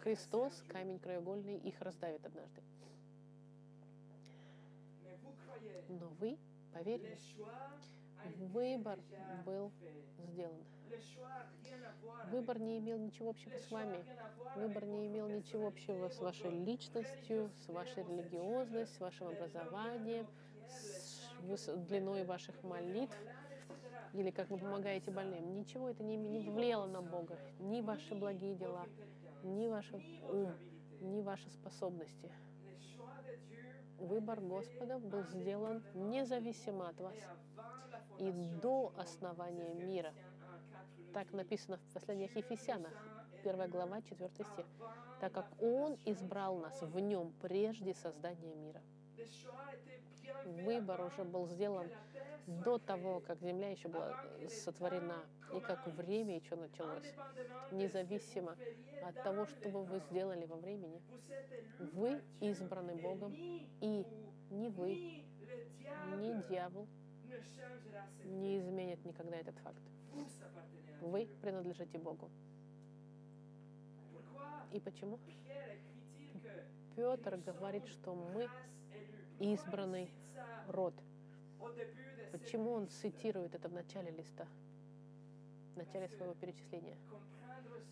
Христос, 0.00 0.62
камень 0.68 0.98
краеугольный, 0.98 1.56
их 1.58 1.80
раздавит 1.80 2.24
однажды. 2.24 2.62
Но 5.88 6.08
вы 6.20 6.38
поверили. 6.72 7.18
Выбор 8.38 8.98
был 9.44 9.70
сделан. 10.18 10.64
Выбор 12.30 12.58
не 12.58 12.78
имел 12.78 12.98
ничего 12.98 13.30
общего 13.30 13.56
с 13.56 13.70
вами. 13.70 14.04
Выбор 14.56 14.86
не 14.86 15.06
имел 15.06 15.28
ничего 15.28 15.68
общего 15.68 16.08
с 16.08 16.18
вашей 16.20 16.50
личностью, 16.50 17.50
с 17.64 17.68
вашей 17.68 18.04
религиозностью, 18.04 18.96
с 18.96 19.00
вашим 19.00 19.28
образованием, 19.28 20.26
с 21.56 21.74
длиной 21.76 22.24
ваших 22.24 22.62
молитв 22.62 23.16
или 24.14 24.30
как 24.30 24.48
вы 24.50 24.58
помогаете 24.58 25.10
больным. 25.10 25.54
Ничего 25.54 25.88
это 25.88 26.02
не, 26.02 26.16
не 26.16 26.48
влияло 26.48 26.86
на 26.86 27.02
Бога. 27.02 27.38
Ни 27.58 27.80
ваши 27.80 28.14
благие 28.14 28.54
дела, 28.54 28.86
ни 29.44 29.68
ваш 29.68 29.92
ум, 29.92 30.52
ни 31.00 31.20
ваши 31.20 31.48
способности. 31.50 32.32
Выбор 33.98 34.40
Господа 34.40 34.98
был 34.98 35.22
сделан 35.24 35.82
независимо 35.94 36.88
от 36.88 37.00
вас 37.00 37.16
и 38.18 38.32
до 38.32 38.92
основания 38.96 39.74
мира. 39.74 40.12
Так 41.12 41.32
написано 41.32 41.76
в 41.76 41.94
посланиях 41.94 42.34
Ефесянах, 42.34 42.92
1 43.44 43.70
глава, 43.70 44.02
4 44.02 44.30
стих. 44.30 44.66
Так 45.20 45.32
как 45.32 45.46
Он 45.62 45.96
избрал 46.04 46.58
нас 46.58 46.82
в 46.82 46.98
Нем 46.98 47.32
прежде 47.40 47.94
создания 47.94 48.54
мира. 48.54 48.82
Выбор 50.44 51.00
уже 51.02 51.24
был 51.24 51.46
сделан 51.48 51.88
до 52.46 52.78
того, 52.78 53.20
как 53.20 53.40
Земля 53.40 53.70
еще 53.70 53.88
была 53.88 54.14
сотворена, 54.48 55.24
и 55.54 55.60
как 55.60 55.86
время 55.86 56.36
еще 56.36 56.56
началось, 56.56 57.04
независимо 57.70 58.56
от 59.02 59.22
того, 59.22 59.46
что 59.46 59.68
вы 59.70 60.00
сделали 60.10 60.44
во 60.44 60.56
времени. 60.56 61.00
Вы 61.78 62.20
избраны 62.40 62.94
Богом, 62.96 63.32
и 63.80 64.06
ни 64.50 64.68
вы, 64.68 65.24
ни 66.16 66.48
дьявол 66.48 66.86
не 68.24 68.58
изменят 68.58 69.04
никогда 69.04 69.36
этот 69.36 69.56
факт. 69.58 69.82
Вы 71.00 71.28
принадлежите 71.40 71.98
Богу. 71.98 72.30
И 74.72 74.80
почему? 74.80 75.18
Петр 76.96 77.36
говорит, 77.36 77.86
что 77.88 78.14
мы 78.14 78.48
избранный 79.38 80.10
род. 80.68 80.94
Почему 82.32 82.72
он 82.72 82.88
цитирует 82.88 83.54
это 83.54 83.68
в 83.68 83.72
начале 83.72 84.10
листа, 84.10 84.46
в 85.74 85.76
начале 85.76 86.08
своего 86.08 86.34
перечисления? 86.34 86.96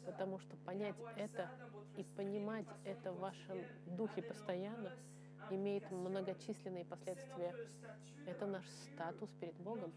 Потому 0.05 0.39
что 0.39 0.57
понять 0.59 0.97
это 1.17 1.49
и 1.97 2.05
понимать 2.05 2.67
это 2.85 3.13
в 3.13 3.21
вашем 3.21 3.65
духе 3.87 4.23
постоянно 4.23 4.91
имеет 5.51 5.91
многочисленные 5.91 6.85
последствия. 6.85 7.55
Это 8.27 8.47
наш 8.47 8.65
статус 8.95 9.31
перед 9.41 9.55
Богом. 9.57 9.93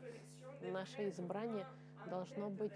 Наше 0.62 1.10
избрание 1.10 1.66
должно 2.08 2.50
быть 2.50 2.74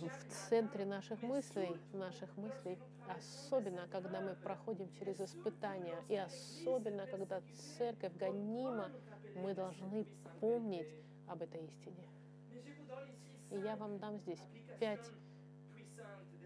в 0.00 0.48
центре 0.48 0.84
наших 0.84 1.22
мыслей, 1.22 1.76
наших 1.92 2.36
мыслей, 2.36 2.78
особенно 3.08 3.86
когда 3.88 4.20
мы 4.20 4.34
проходим 4.34 4.90
через 4.98 5.20
испытания, 5.20 5.96
и 6.08 6.16
особенно 6.16 7.06
когда 7.06 7.40
церковь 7.78 8.16
гонима, 8.16 8.90
мы 9.36 9.54
должны 9.54 10.06
помнить 10.40 10.88
об 11.28 11.42
этой 11.42 11.64
истине. 11.64 12.08
И 13.50 13.58
я 13.58 13.76
вам 13.76 13.98
дам 13.98 14.18
здесь 14.18 14.42
пять 14.78 15.10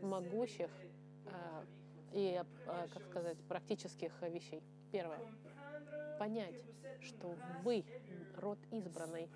могущих 0.03 0.71
а, 1.27 1.65
и, 2.13 2.43
а, 2.67 2.89
как 2.93 3.05
сказать, 3.07 3.39
практических 3.49 4.13
вещей. 4.23 4.63
Первое. 4.93 5.21
Понять, 6.19 6.55
что 7.01 7.35
вы, 7.63 7.85
род 8.37 8.59
избранный, 8.71 9.29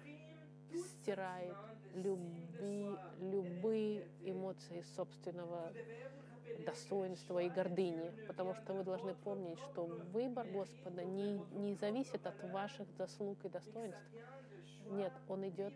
стирает 0.72 1.56
люби, 1.94 2.96
любые 3.20 4.06
эмоции 4.24 4.82
собственного 4.96 5.72
достоинства 6.64 7.38
и 7.40 7.48
гордыни, 7.48 8.12
потому 8.26 8.54
что 8.54 8.74
вы 8.74 8.84
должны 8.84 9.14
помнить, 9.14 9.58
что 9.58 9.86
выбор 10.12 10.46
Господа 10.46 11.04
не, 11.04 11.38
не 11.54 11.74
зависит 11.74 12.26
от 12.26 12.42
ваших 12.44 12.88
заслуг 12.98 13.44
и 13.44 13.48
достоинств. 13.48 14.02
Нет, 14.90 15.12
он 15.28 15.48
идет 15.48 15.72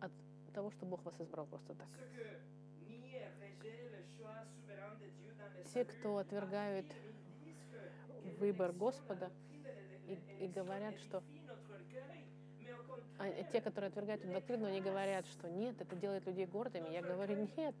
от 0.00 0.12
того, 0.54 0.70
что 0.70 0.86
Бог 0.86 1.04
вас 1.04 1.20
избрал 1.20 1.46
просто 1.46 1.74
так. 1.74 1.88
Те, 5.72 5.84
кто 5.84 6.18
отвергают 6.18 6.86
выбор 8.38 8.72
Господа 8.72 9.30
и, 10.08 10.18
и 10.44 10.48
говорят, 10.48 10.98
что 10.98 11.22
а 13.18 13.30
те, 13.52 13.60
которые 13.60 13.88
отвергают 13.88 14.22
эту 14.22 14.32
доктрину, 14.32 14.66
они 14.66 14.80
говорят, 14.80 15.26
что 15.26 15.48
нет, 15.48 15.80
это 15.80 15.94
делает 15.96 16.26
людей 16.26 16.46
гордыми. 16.46 16.88
Я 16.88 17.02
говорю, 17.02 17.48
нет. 17.56 17.74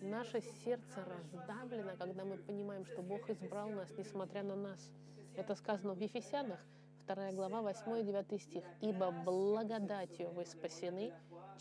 Наше 0.00 0.40
сердце 0.64 1.04
раздавлено, 1.04 1.92
когда 1.98 2.24
мы 2.24 2.36
понимаем, 2.38 2.86
что 2.86 3.02
Бог 3.02 3.28
избрал 3.30 3.68
нас, 3.70 3.88
несмотря 3.96 4.42
на 4.42 4.56
нас. 4.56 4.90
Это 5.36 5.54
сказано 5.54 5.94
в 5.94 6.00
Ефесянах, 6.00 6.60
2 7.06 7.32
глава, 7.32 7.62
8 7.62 8.00
и 8.00 8.02
9 8.04 8.42
стих. 8.42 8.64
«Ибо 8.80 9.10
благодатью 9.10 10.30
вы 10.30 10.44
спасены 10.44 11.12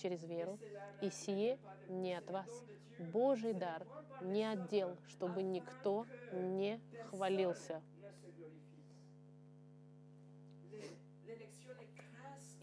через 0.01 0.23
веру, 0.23 0.59
и 1.01 1.09
сие 1.09 1.57
не 1.87 2.13
от 2.15 2.29
вас. 2.29 2.63
Божий 2.99 3.53
дар 3.53 3.85
не 4.21 4.43
отдел, 4.43 4.97
чтобы 5.07 5.43
никто 5.43 6.05
не 6.31 6.79
хвалился». 7.09 7.81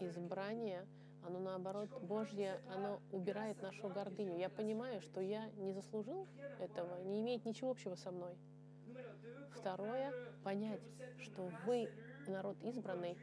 Избрание, 0.05 0.85
оно 1.25 1.39
наоборот 1.39 1.89
Божье, 2.01 2.61
оно 2.69 3.01
убирает 3.11 3.61
нашу 3.61 3.89
гордыню. 3.89 4.37
Я 4.37 4.49
понимаю, 4.49 5.01
что 5.01 5.21
я 5.21 5.49
не 5.57 5.73
заслужил 5.73 6.27
этого, 6.59 7.01
не 7.03 7.21
имеет 7.21 7.45
ничего 7.45 7.71
общего 7.71 7.95
со 7.95 8.11
мной. 8.11 8.35
Второе, 9.55 10.13
понять, 10.43 10.81
что 11.19 11.49
вы, 11.65 11.89
народ 12.27 12.57
избранный, 12.63 13.17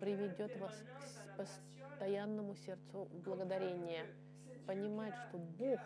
приведет 0.00 0.58
вас 0.58 0.74
к 0.74 1.36
постоянному 1.36 2.56
сердцу 2.56 3.08
благодарения. 3.24 4.06
Понимать, 4.66 5.14
что 5.28 5.38
Бог 5.38 5.78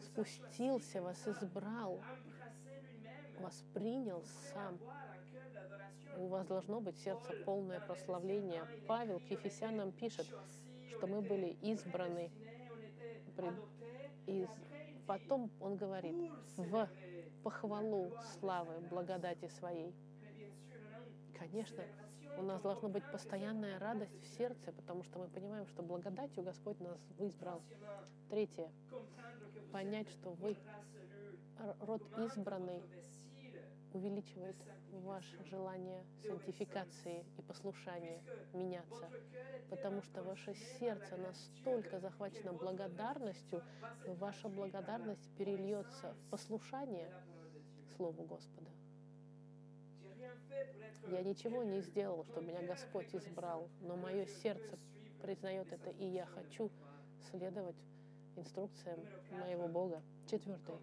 спустился, 0.00 1.02
вас 1.02 1.26
избрал, 1.26 2.00
вас 3.40 3.64
принял 3.74 4.22
сам 4.52 4.78
у 6.18 6.28
вас 6.28 6.46
должно 6.46 6.80
быть 6.80 6.96
сердце 6.98 7.32
полное 7.44 7.80
прославления. 7.80 8.66
Павел 8.86 9.20
к 9.20 9.30
Ефесянам 9.30 9.92
пишет, 9.92 10.26
что 10.90 11.06
мы 11.06 11.20
были 11.20 11.56
избраны. 11.62 12.30
И 14.26 14.46
потом 15.06 15.50
он 15.60 15.76
говорит, 15.76 16.16
в 16.56 16.88
похвалу 17.42 18.12
славы, 18.32 18.80
благодати 18.88 19.48
своей. 19.48 19.94
Конечно, 21.38 21.84
у 22.38 22.42
нас 22.42 22.62
должна 22.62 22.88
быть 22.88 23.04
постоянная 23.12 23.78
радость 23.78 24.18
в 24.22 24.26
сердце, 24.36 24.72
потому 24.72 25.02
что 25.04 25.18
мы 25.18 25.28
понимаем, 25.28 25.66
что 25.66 25.82
благодатью 25.82 26.42
Господь 26.42 26.80
нас 26.80 26.98
избрал. 27.18 27.62
Третье. 28.30 28.70
Понять, 29.72 30.08
что 30.10 30.30
вы 30.30 30.56
род 31.80 32.02
избранный, 32.18 32.82
увеличивает 33.94 34.56
ваше 34.90 35.42
желание 35.44 36.04
сантификации 36.26 37.24
и 37.38 37.42
послушания 37.42 38.22
меняться, 38.52 39.08
потому 39.70 40.02
что 40.02 40.22
ваше 40.22 40.54
сердце 40.78 41.16
настолько 41.16 42.00
захвачено 42.00 42.52
благодарностью, 42.52 43.62
ваша 44.06 44.48
благодарность 44.48 45.30
перельется 45.36 46.14
в 46.14 46.30
послушание 46.30 47.10
Слову 47.96 48.24
Господа. 48.24 48.70
Я 51.08 51.22
ничего 51.22 51.62
не 51.62 51.80
сделал, 51.80 52.24
чтобы 52.24 52.48
меня 52.48 52.62
Господь 52.62 53.14
избрал, 53.14 53.68
но 53.80 53.96
мое 53.96 54.26
сердце 54.26 54.78
признает 55.22 55.70
это, 55.72 55.90
и 55.90 56.06
я 56.06 56.26
хочу 56.26 56.70
следовать 57.30 57.76
инструкциям 58.36 59.00
моего 59.30 59.68
Бога. 59.68 60.02
Четвертое. 60.26 60.78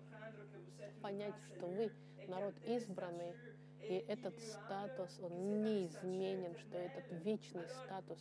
Понять, 1.01 1.35
что 1.55 1.67
вы 1.67 1.91
народ 2.31 2.55
избранный, 2.65 3.35
и 3.81 4.05
этот 4.07 4.39
статус, 4.39 5.19
он 5.21 5.63
неизменен, 5.63 6.55
что 6.55 6.77
этот 6.77 7.11
вечный 7.23 7.67
статус, 7.67 8.19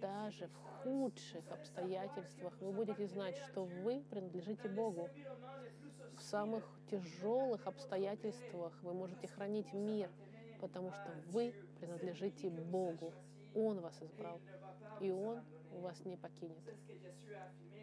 даже 0.00 0.48
в 0.48 0.56
худших 0.82 1.50
обстоятельствах 1.50 2.52
вы 2.60 2.72
будете 2.72 3.06
знать, 3.06 3.36
что 3.48 3.64
вы 3.64 4.04
принадлежите 4.10 4.68
Богу. 4.68 5.08
В 6.18 6.22
самых 6.22 6.64
тяжелых 6.90 7.66
обстоятельствах 7.66 8.72
вы 8.82 8.92
можете 8.92 9.28
хранить 9.28 9.72
мир, 9.72 10.10
потому 10.60 10.92
что 10.92 11.10
вы 11.32 11.54
принадлежите 11.80 12.50
Богу. 12.50 13.12
Он 13.54 13.80
вас 13.80 14.00
избрал, 14.02 14.40
и 15.00 15.10
Он 15.10 15.40
вас 15.70 16.04
не 16.04 16.16
покинет. 16.16 16.64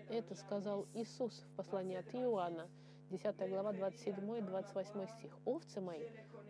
Это 0.10 0.36
сказал 0.36 0.86
Иисус 0.94 1.40
в 1.40 1.56
послании 1.56 1.98
от 1.98 2.14
Иоанна, 2.14 2.70
10 3.14 3.48
глава, 3.48 3.74
27 3.74 4.38
и 4.38 4.42
28 4.42 5.08
стих. 5.20 5.38
«Овцы 5.46 5.80
мои 5.80 6.08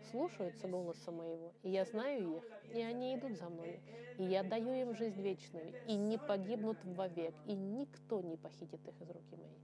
слушаются 0.09 0.65
голоса 0.69 1.11
моего, 1.11 1.51
и 1.61 1.69
я 1.69 1.83
знаю 1.83 2.37
их, 2.37 2.43
и 2.73 2.81
они 2.81 3.15
идут 3.17 3.37
за 3.37 3.49
мной, 3.49 3.81
и 4.17 4.23
я 4.23 4.43
даю 4.43 4.71
им 4.71 4.95
жизнь 4.95 5.21
вечную, 5.21 5.73
и 5.87 5.95
не 5.95 6.17
погибнут 6.17 6.77
вовек, 6.85 7.35
и 7.45 7.53
никто 7.53 8.21
не 8.21 8.37
похитит 8.37 8.79
их 8.87 9.01
из 9.01 9.09
руки 9.09 9.35
моей». 9.35 9.59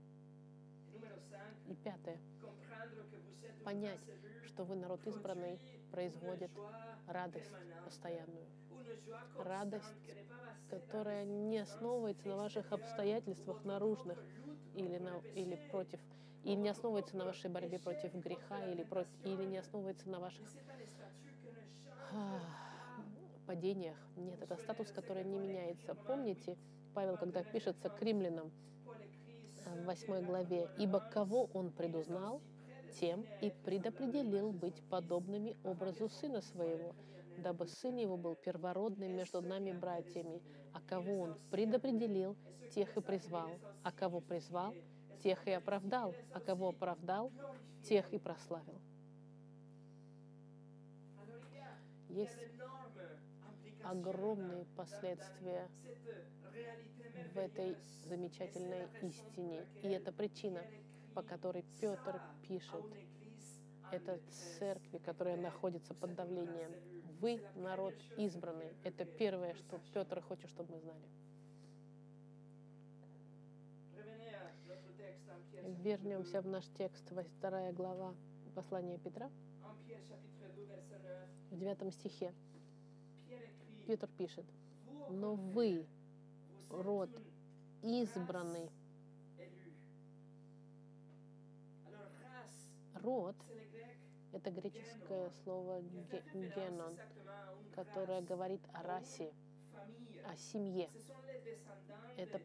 И 1.68 1.74
пятое. 1.76 2.18
Понять, 3.64 4.00
что 4.44 4.64
вы 4.64 4.76
народ 4.76 5.00
избранный, 5.06 5.58
производит 5.92 6.50
радость 7.06 7.50
постоянную. 7.86 8.46
Радость, 9.38 9.86
которая 10.68 11.24
не 11.24 11.60
основывается 11.60 12.28
на 12.28 12.36
ваших 12.36 12.70
обстоятельствах 12.72 13.64
наружных 13.64 14.18
или, 14.74 14.98
на, 14.98 15.22
или 15.34 15.56
против 15.70 15.98
и 16.44 16.54
не 16.54 16.68
основывается 16.68 17.16
на 17.16 17.24
вашей 17.24 17.50
борьбе 17.50 17.78
против 17.78 18.14
греха 18.14 18.64
или, 18.66 18.82
против, 18.82 19.10
или 19.24 19.44
не 19.44 19.58
основывается 19.58 20.08
на 20.08 20.20
ваших 20.20 20.46
падениях. 23.46 23.96
Нет, 24.16 24.40
это 24.42 24.56
статус, 24.56 24.90
который 24.90 25.24
не 25.24 25.38
меняется. 25.38 25.94
Помните, 26.06 26.56
Павел, 26.94 27.16
когда 27.16 27.42
пишется 27.42 27.88
к 27.88 28.00
римлянам 28.02 28.50
э, 29.66 29.82
в 29.82 29.86
8 29.86 30.24
главе, 30.24 30.68
«Ибо 30.78 31.00
кого 31.00 31.50
он 31.52 31.72
предузнал, 31.72 32.40
тем 33.00 33.24
и 33.40 33.52
предопределил 33.64 34.52
быть 34.52 34.82
подобными 34.88 35.56
образу 35.64 36.08
сына 36.08 36.40
своего, 36.40 36.94
дабы 37.38 37.66
сын 37.66 37.96
его 37.96 38.16
был 38.16 38.34
первородным 38.34 39.16
между 39.16 39.40
нами 39.40 39.72
братьями, 39.72 40.42
а 40.72 40.80
кого 40.80 41.20
он 41.20 41.38
предопределил, 41.50 42.36
тех 42.74 42.96
и 42.96 43.00
призвал, 43.00 43.50
а 43.82 43.92
кого 43.92 44.20
призвал, 44.20 44.74
тех 45.22 45.46
и 45.46 45.52
оправдал, 45.52 46.14
а 46.32 46.40
кого 46.40 46.70
оправдал, 46.70 47.32
тех 47.82 48.12
и 48.12 48.18
прославил. 48.18 48.80
Есть 52.08 52.38
огромные 53.84 54.64
последствия 54.76 55.68
в 57.32 57.38
этой 57.38 57.76
замечательной 58.04 58.88
истине. 59.02 59.66
И 59.82 59.88
это 59.88 60.12
причина, 60.12 60.60
по 61.14 61.22
которой 61.22 61.64
Петр 61.80 62.20
пишет 62.42 62.84
это 63.92 64.20
церкви, 64.58 64.98
которая 64.98 65.36
находится 65.36 65.94
под 65.94 66.14
давлением. 66.14 66.72
Вы 67.20 67.42
народ 67.56 67.94
избранный. 68.16 68.72
Это 68.84 69.04
первое, 69.04 69.54
что 69.54 69.80
Петр 69.92 70.20
хочет, 70.22 70.48
чтобы 70.50 70.74
мы 70.74 70.80
знали. 70.80 71.08
Вернемся 75.82 76.42
в 76.42 76.46
наш 76.46 76.66
текст, 76.76 77.10
вторая 77.38 77.72
глава 77.72 78.14
послания 78.54 78.98
Петра. 78.98 79.30
В 81.50 81.56
девятом 81.56 81.90
стихе 81.90 82.34
Петр 83.86 84.06
пишет, 84.18 84.44
«Но 85.08 85.36
вы, 85.36 85.86
род 86.68 87.08
избранный, 87.82 88.68
род— 93.02 93.36
это 94.34 94.50
греческое 94.50 95.30
слово 95.44 95.80
генон, 96.34 96.92
которое 97.74 98.20
говорит 98.20 98.60
о 98.74 98.82
расе, 98.82 99.32
о 100.30 100.36
семье. 100.36 100.88
Это 102.16 102.40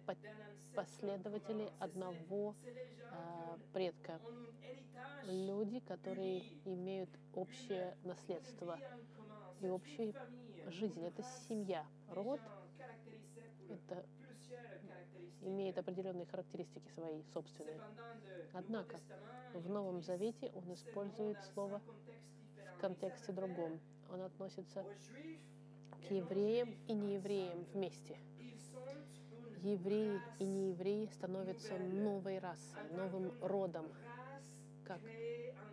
последователи 0.74 1.72
одного 1.80 2.56
э, 2.66 3.58
предка. 3.74 4.20
Люди, 5.26 5.80
которые 5.82 6.42
имеют 6.66 7.10
общее 7.34 7.96
наследство 8.04 8.80
и 9.62 9.68
общую 9.68 10.14
жизнь. 10.68 11.04
Это 11.06 11.24
семья. 11.48 11.86
Род— 12.10 12.42
это 13.70 14.06
имеет 15.42 15.78
определенные 15.78 16.26
характеристики 16.26 16.90
свои 16.90 17.22
собственные. 17.34 17.80
Однако 18.54 19.00
в 19.54 19.70
Новом 19.70 20.02
Завете 20.02 20.52
он 20.56 20.74
использует 20.74 21.38
слово 21.54 21.82
в 22.76 22.82
контексте 22.82 23.32
другом. 23.32 23.80
Он 24.10 24.22
относится 24.22 24.86
к 26.02 26.12
евреям 26.12 26.76
и 26.88 26.94
неевреям 26.94 27.64
вместе. 27.74 28.18
Евреи 29.64 30.22
и 30.40 30.46
неевреи 30.46 31.08
становятся 31.08 31.78
новой 31.78 32.40
расой, 32.40 32.84
новым 32.96 33.32
родом, 33.42 33.86
как 34.86 35.00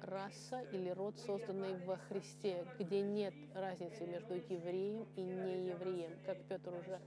раса 0.01 0.63
или 0.73 0.91
род, 0.91 1.19
созданный 1.21 1.77
во 1.85 1.97
Христе, 1.97 2.67
где 2.79 3.03
нет 3.03 3.35
разницы 3.55 4.07
между 4.07 4.35
евреем 4.35 5.07
и 5.17 5.23
неевреем, 5.23 6.13
как 6.27 6.39
Петр 6.49 6.73
уже 6.75 7.01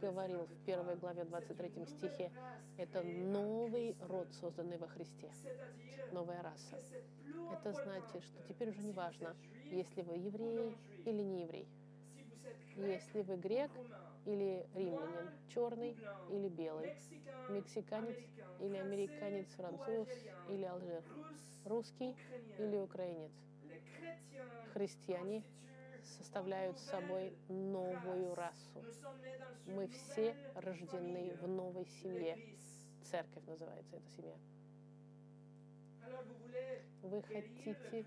говорил 0.00 0.46
в 0.46 0.64
первой 0.64 0.96
главе 0.96 1.24
23 1.24 1.86
стихе, 1.86 2.32
это 2.76 3.02
новый 3.02 3.96
род, 4.08 4.28
созданный 4.40 4.78
во 4.78 4.88
Христе, 4.88 5.30
новая 6.12 6.42
раса. 6.42 6.78
Это 7.52 7.72
значит, 7.72 8.22
что 8.24 8.42
теперь 8.48 8.70
уже 8.70 8.82
не 8.82 8.92
важно, 8.92 9.36
если 9.70 10.02
вы 10.02 10.16
еврей 10.16 10.76
или 11.04 11.22
не 11.22 11.42
еврей, 11.42 11.68
если 12.76 13.22
вы 13.22 13.36
грек 13.36 13.70
или 14.26 14.66
римлянин, 14.74 15.30
черный 15.48 15.96
или 16.30 16.48
белый, 16.48 16.92
мексиканец 17.48 18.16
или 18.60 18.76
американец, 18.76 19.46
француз 19.54 20.08
или 20.48 20.64
алжир, 20.64 21.02
русский 21.64 22.14
или 22.58 22.76
украинец. 22.76 23.32
Христиане 24.72 25.42
составляют 26.18 26.78
собой 26.78 27.32
новую 27.48 28.34
расу. 28.34 28.84
Мы 29.66 29.88
все 29.88 30.36
рождены 30.54 31.34
в 31.40 31.48
новой 31.48 31.86
семье. 32.02 32.38
Церковь 33.04 33.44
называется 33.46 33.96
эта 33.96 34.08
семья. 34.10 34.36
Вы 37.02 37.22
хотите, 37.22 38.04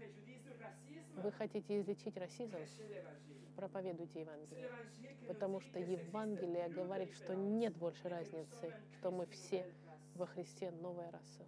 вы 1.15 1.31
хотите 1.31 1.79
излечить 1.79 2.17
расизм? 2.17 2.57
Проповедуйте 3.59 4.21
Евангелие. 4.21 4.69
Потому 5.27 5.59
что 5.59 5.79
Евангелие 5.79 6.69
говорит, 6.69 7.13
что 7.13 7.35
нет 7.35 7.75
больше 7.75 8.07
разницы, 8.07 8.73
что 8.97 9.11
мы 9.11 9.25
все 9.25 9.65
во 10.15 10.27
Христе 10.27 10.71
новая 10.71 11.11
раса. 11.11 11.43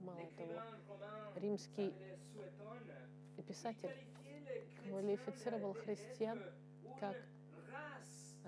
Мало 0.00 0.26
того, 0.36 0.60
римский 1.36 1.94
писатель 3.46 3.94
квалифицировал 4.82 5.74
христиан 5.74 6.42
как 6.98 7.16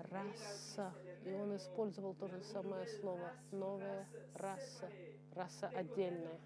раса. 0.09 0.93
И 1.25 1.31
он 1.33 1.55
использовал 1.55 2.13
то 2.15 2.27
же 2.27 2.41
самое 2.41 2.87
слово. 2.87 3.31
Новая 3.51 4.07
раса. 4.35 4.89
Раса 5.35 5.67
отдельная, 5.69 6.39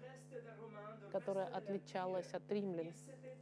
которая 1.10 1.46
отличалась 1.46 2.32
от 2.32 2.50
римлян, 2.50 2.92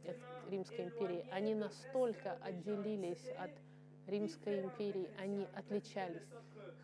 от 0.07 0.49
Римской 0.49 0.85
империи. 0.85 1.27
Они 1.31 1.53
настолько 1.53 2.33
отделились 2.41 3.29
от 3.37 3.51
Римской 4.07 4.61
империи, 4.61 5.09
они 5.19 5.47
отличались. 5.53 6.27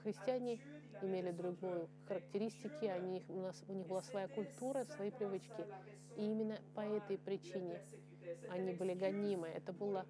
Христиане 0.04 0.60
имели 1.02 1.32
другую 1.32 1.90
характеристики, 2.08 2.86
они, 2.86 3.24
у, 3.30 3.40
нас, 3.42 3.64
у 3.68 3.74
них 3.74 3.88
была 3.88 4.02
своя 4.02 4.28
культура, 4.28 4.86
свои 4.86 5.12
привычки. 5.12 5.66
И 6.18 6.26
именно 6.26 6.58
по 6.76 6.82
этой 6.82 7.18
причине 7.18 7.82
они 8.50 8.74
были 8.74 8.94
гонимы. 8.94 9.48
Это 9.48 9.74
было 9.74 10.06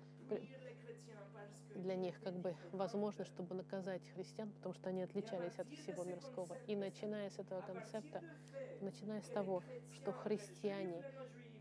для 1.75 1.95
них 1.95 2.21
как 2.21 2.35
бы 2.35 2.55
возможно, 2.71 3.25
чтобы 3.25 3.55
наказать 3.55 4.01
христиан, 4.13 4.51
потому 4.51 4.73
что 4.73 4.89
они 4.89 5.01
отличались 5.01 5.57
от 5.57 5.67
всего 5.69 6.03
мирского. 6.03 6.57
И 6.67 6.75
начиная 6.75 7.29
с 7.29 7.39
этого 7.39 7.61
концепта, 7.61 8.21
начиная 8.81 9.21
с 9.21 9.27
того, 9.29 9.63
что 9.93 10.11
христиане, 10.11 11.03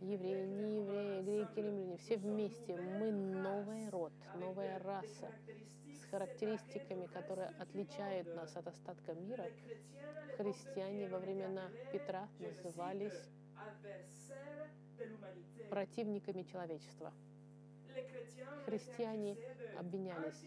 евреи, 0.00 0.46
не 0.46 0.76
евреи, 0.76 1.22
греки, 1.22 1.60
римляне, 1.60 1.96
все 1.98 2.16
вместе, 2.16 2.76
мы 2.76 3.12
новый 3.12 3.88
род, 3.90 4.12
новая 4.36 4.78
раса 4.80 5.30
с 6.00 6.10
характеристиками, 6.10 7.06
которые 7.06 7.48
отличают 7.58 8.34
нас 8.34 8.56
от 8.56 8.66
остатка 8.66 9.14
мира. 9.14 9.46
Христиане 10.36 11.08
во 11.08 11.18
времена 11.18 11.68
Петра 11.92 12.28
назывались 12.38 13.28
противниками 15.68 16.42
человечества. 16.42 17.12
Христиане 18.64 19.36
обвинялись 19.78 20.44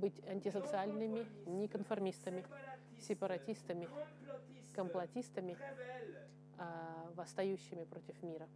быть 0.00 0.20
антисоциальными, 0.26 1.26
неконформистами, 1.46 2.44
сепаратистами, 3.00 3.88
комплотистами, 4.74 5.56
а, 6.58 7.10
восстающими 7.14 7.84
против 7.84 8.22
мира. 8.22 8.48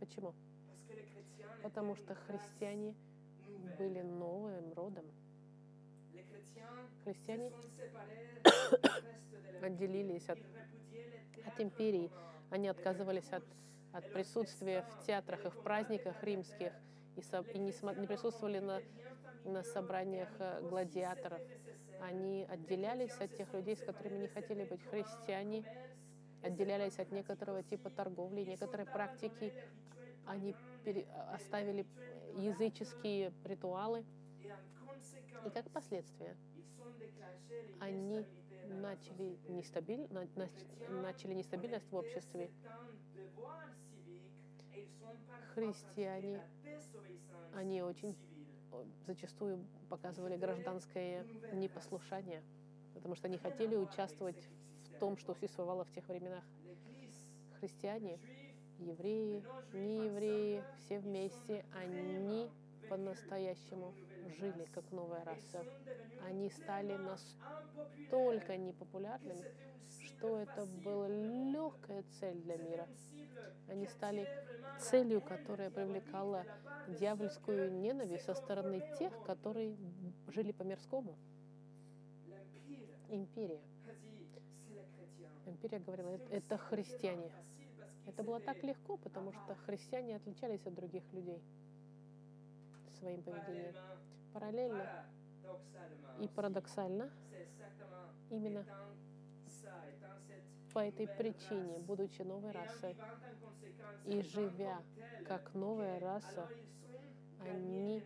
Почему? 0.00 0.34
Потому 1.62 1.94
что 1.94 2.14
христиане 2.14 2.94
были 3.78 4.02
новым 4.02 4.72
родом. 4.74 5.04
Христиане 7.04 7.52
отделились 9.62 10.28
от, 10.28 10.38
от 11.46 11.60
империи, 11.60 12.10
они 12.50 12.68
отказывались 12.68 13.30
от, 13.32 13.44
от 13.92 14.12
присутствия 14.12 14.82
в 14.82 15.06
театрах 15.06 15.44
и 15.44 15.50
в 15.50 15.62
праздниках 15.62 16.22
римских 16.22 16.72
и, 17.16 17.22
со, 17.22 17.40
и 17.40 17.58
не, 17.58 17.72
не 18.00 18.06
присутствовали 18.06 18.58
на, 18.58 18.80
на 19.44 19.62
собраниях 19.62 20.28
э, 20.38 20.60
гладиаторов. 20.68 21.40
Они 22.00 22.46
отделялись 22.48 23.14
от 23.20 23.34
тех 23.36 23.52
людей, 23.52 23.76
с 23.76 23.82
которыми 23.82 24.18
не 24.18 24.28
хотели 24.28 24.64
быть 24.64 24.82
христиане, 24.84 25.64
отделялись 26.42 26.98
от 26.98 27.12
некоторого 27.12 27.62
типа 27.62 27.90
торговли, 27.90 28.42
некоторой 28.42 28.86
практики. 28.86 29.52
Они 30.26 30.54
пере, 30.84 31.06
оставили 31.32 31.86
языческие 32.36 33.32
ритуалы. 33.44 34.04
И 35.44 35.50
как 35.50 35.68
последствие, 35.70 36.36
они 37.80 38.24
начали, 38.68 39.38
нестабиль, 39.48 40.06
на, 40.10 40.26
начали 40.88 41.34
нестабильность 41.34 41.90
в 41.90 41.96
обществе. 41.96 42.50
христиане, 45.54 46.40
они 47.54 47.82
очень 47.82 48.16
зачастую 49.06 49.64
показывали 49.90 50.36
гражданское 50.36 51.26
непослушание, 51.52 52.42
потому 52.94 53.14
что 53.14 53.28
они 53.28 53.38
хотели 53.38 53.76
участвовать 53.76 54.48
в 54.84 54.98
том, 54.98 55.16
что 55.16 55.34
существовало 55.34 55.84
в 55.84 55.92
тех 55.92 56.08
временах. 56.08 56.44
Христиане, 57.60 58.18
евреи, 58.78 59.44
неевреи, 59.72 60.64
все 60.78 60.98
вместе, 61.00 61.64
они 61.74 62.50
по-настоящему 62.88 63.94
жили 64.30 64.66
как 64.72 64.90
новая 64.90 65.24
раса. 65.24 65.64
Они 66.24 66.50
стали 66.50 66.96
настолько 66.96 68.56
непопулярными, 68.56 69.44
что 70.04 70.38
это 70.38 70.66
была 70.66 71.08
легкая 71.08 72.04
цель 72.20 72.40
для 72.42 72.56
мира. 72.56 72.88
Они 73.68 73.86
стали 73.86 74.28
целью, 74.78 75.20
которая 75.20 75.70
привлекала 75.70 76.44
дьявольскую 76.88 77.72
ненависть 77.72 78.24
со 78.24 78.34
стороны 78.34 78.82
тех, 78.98 79.12
которые 79.24 79.76
жили 80.28 80.52
по 80.52 80.62
мирскому. 80.62 81.16
Империя. 83.08 83.60
Империя 85.46 85.78
говорила, 85.80 86.18
это 86.30 86.56
христиане. 86.56 87.30
Это 88.06 88.22
было 88.22 88.40
так 88.40 88.62
легко, 88.62 88.96
потому 88.96 89.32
что 89.32 89.54
христиане 89.66 90.16
отличались 90.16 90.66
от 90.66 90.74
других 90.74 91.04
людей 91.12 91.40
своим 93.02 93.20
поведением. 93.22 93.74
Параллельно 94.32 94.86
и 96.20 96.28
парадоксально, 96.28 97.10
именно 98.30 98.64
по 100.72 100.78
этой 100.78 101.08
причине, 101.08 101.78
будучи 101.80 102.22
новой 102.22 102.52
расой 102.52 102.96
и 104.06 104.22
живя 104.22 104.80
как 105.26 105.52
новая 105.54 105.98
раса, 105.98 106.48
они 107.40 108.02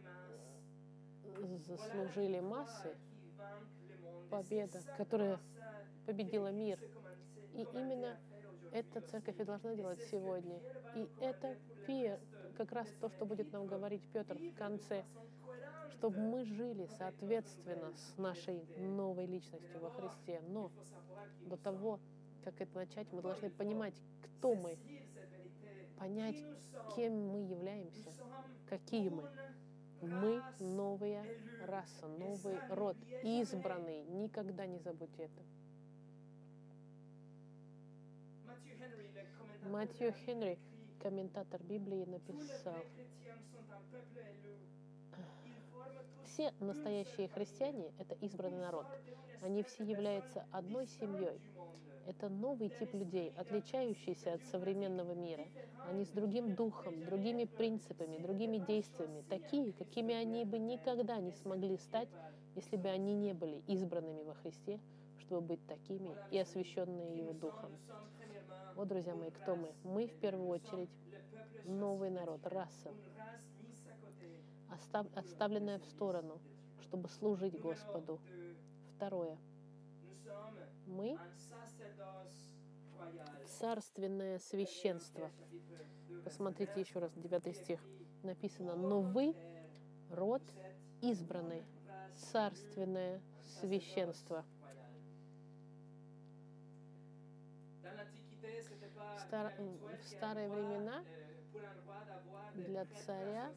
заслужили 1.66 2.40
массы 2.40 2.96
победа, 4.30 4.80
которая 4.96 5.38
победила 6.06 6.50
мир. 6.50 6.78
И 7.54 7.66
именно 7.74 8.16
это 8.72 9.02
церковь 9.02 9.38
и 9.40 9.44
должна 9.44 9.74
делать 9.74 10.00
сегодня. 10.10 10.58
И 10.94 11.06
это 11.20 11.54
как 12.56 12.72
раз 12.72 12.88
то, 13.00 13.08
что 13.08 13.26
будет 13.26 13.52
нам 13.52 13.66
говорить 13.66 14.02
Петр 14.12 14.36
в 14.38 14.54
конце, 14.54 15.04
чтобы 15.90 16.18
мы 16.18 16.44
жили 16.44 16.88
соответственно 16.98 17.92
с 17.94 18.18
нашей 18.18 18.64
новой 18.78 19.26
личностью 19.26 19.80
во 19.80 19.90
Христе. 19.90 20.40
Но 20.48 20.70
до 21.42 21.56
того, 21.56 22.00
как 22.44 22.60
это 22.60 22.74
начать, 22.76 23.12
мы 23.12 23.22
должны 23.22 23.50
понимать, 23.50 23.94
кто 24.22 24.54
мы, 24.54 24.78
понять, 25.98 26.36
кем 26.94 27.30
мы 27.30 27.42
являемся, 27.42 28.10
какие 28.68 29.08
мы. 29.08 29.28
Мы 30.02 30.42
новая 30.60 31.24
раса, 31.66 32.06
новый 32.06 32.58
род, 32.68 32.96
избранный. 33.22 34.04
Никогда 34.04 34.66
не 34.66 34.78
забудьте 34.78 35.24
это. 35.24 35.42
Матью 39.68 40.12
Хенри, 40.24 40.58
комментатор 41.02 41.62
Библии, 41.62 42.04
написал, 42.04 42.84
все 46.24 46.52
настоящие 46.60 47.28
христиане— 47.28 47.92
это 47.98 48.14
избранный 48.20 48.60
народ. 48.60 48.86
Они 49.42 49.62
все 49.62 49.84
являются 49.84 50.44
одной 50.50 50.86
семьей. 50.86 51.40
Это 52.06 52.28
новый 52.28 52.68
тип 52.68 52.94
людей, 52.94 53.32
отличающийся 53.36 54.34
от 54.34 54.44
современного 54.44 55.12
мира. 55.12 55.44
Они 55.88 56.04
с 56.04 56.08
другим 56.10 56.54
духом, 56.54 57.04
другими 57.04 57.44
принципами, 57.44 58.18
другими 58.18 58.58
действиями, 58.58 59.24
такие, 59.28 59.72
какими 59.72 60.14
они 60.14 60.44
бы 60.44 60.58
никогда 60.58 61.20
не 61.20 61.32
смогли 61.32 61.78
стать, 61.78 62.08
если 62.54 62.76
бы 62.76 62.88
они 62.88 63.14
не 63.14 63.32
были 63.32 63.62
избранными 63.66 64.22
во 64.22 64.34
Христе, 64.34 64.78
чтобы 65.18 65.40
быть 65.40 65.66
такими 65.66 66.14
и 66.30 66.38
освященные 66.38 67.16
Его 67.16 67.32
Духом. 67.32 67.72
Вот, 68.76 68.88
друзья 68.88 69.14
мои, 69.14 69.30
кто 69.30 69.56
мы? 69.56 69.72
Мы 69.84 70.06
в 70.06 70.20
первую 70.20 70.48
очередь 70.48 70.90
новый 71.64 72.10
народ, 72.10 72.46
раса, 72.46 72.92
отставленная 75.14 75.78
в 75.78 75.84
сторону, 75.86 76.38
чтобы 76.82 77.08
служить 77.08 77.58
Господу. 77.58 78.20
Второе. 78.94 79.38
Мы 80.86 81.18
царственное 83.46 84.38
священство. 84.40 85.30
Посмотрите 86.22 86.78
еще 86.78 86.98
раз, 86.98 87.14
9 87.14 87.56
стих. 87.56 87.80
Написано, 88.22 88.76
но 88.76 89.00
вы 89.00 89.34
род 90.10 90.42
избранный, 91.00 91.64
царственное 92.30 93.22
священство. 93.58 94.44
Стар... 99.26 99.52
В 99.58 100.08
старые 100.08 100.48
времена 100.48 101.02
для 102.54 102.86
царя 103.04 103.52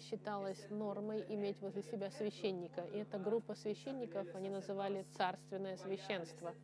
считалось 0.00 0.70
нормой 0.70 1.24
иметь 1.28 1.60
возле 1.60 1.82
себя 1.82 2.10
священника. 2.10 2.82
И 2.82 2.98
эта 2.98 3.18
группа 3.18 3.54
священников 3.54 4.32
они 4.34 4.50
называли 4.50 5.04
царственное 5.16 5.76
священство. 5.76 6.54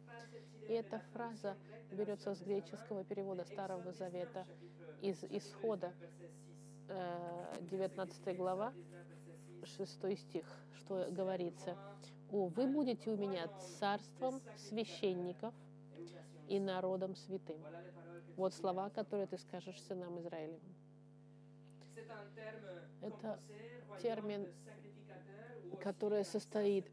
И 0.69 0.73
эта 0.73 1.01
фраза 1.13 1.57
берется 1.91 2.35
с 2.35 2.41
греческого 2.41 3.05
перевода 3.05 3.45
Старого 3.45 3.93
Завета 3.93 4.47
из 5.03 5.23
Исхода, 5.25 5.93
19 6.89 8.27
э, 8.27 8.35
глава, 8.35 8.73
6 9.65 10.19
стих, 10.19 10.47
что 10.77 11.09
говорится, 11.11 11.77
«О, 12.31 12.47
вы 12.47 12.67
будете 12.67 13.11
у 13.11 13.17
меня 13.17 13.49
царством 13.79 14.41
священников 14.57 15.55
и 16.49 16.61
народом 16.61 17.17
святым». 17.17 17.61
Вот 18.37 18.53
слова, 18.55 18.91
которые 18.91 19.27
ты 19.27 19.39
скажешь 19.39 19.81
сынам 19.83 20.21
Израилевым. 20.21 20.61
Это 23.01 23.41
термин, 24.03 24.47
который 25.81 26.25
состоит 26.25 26.87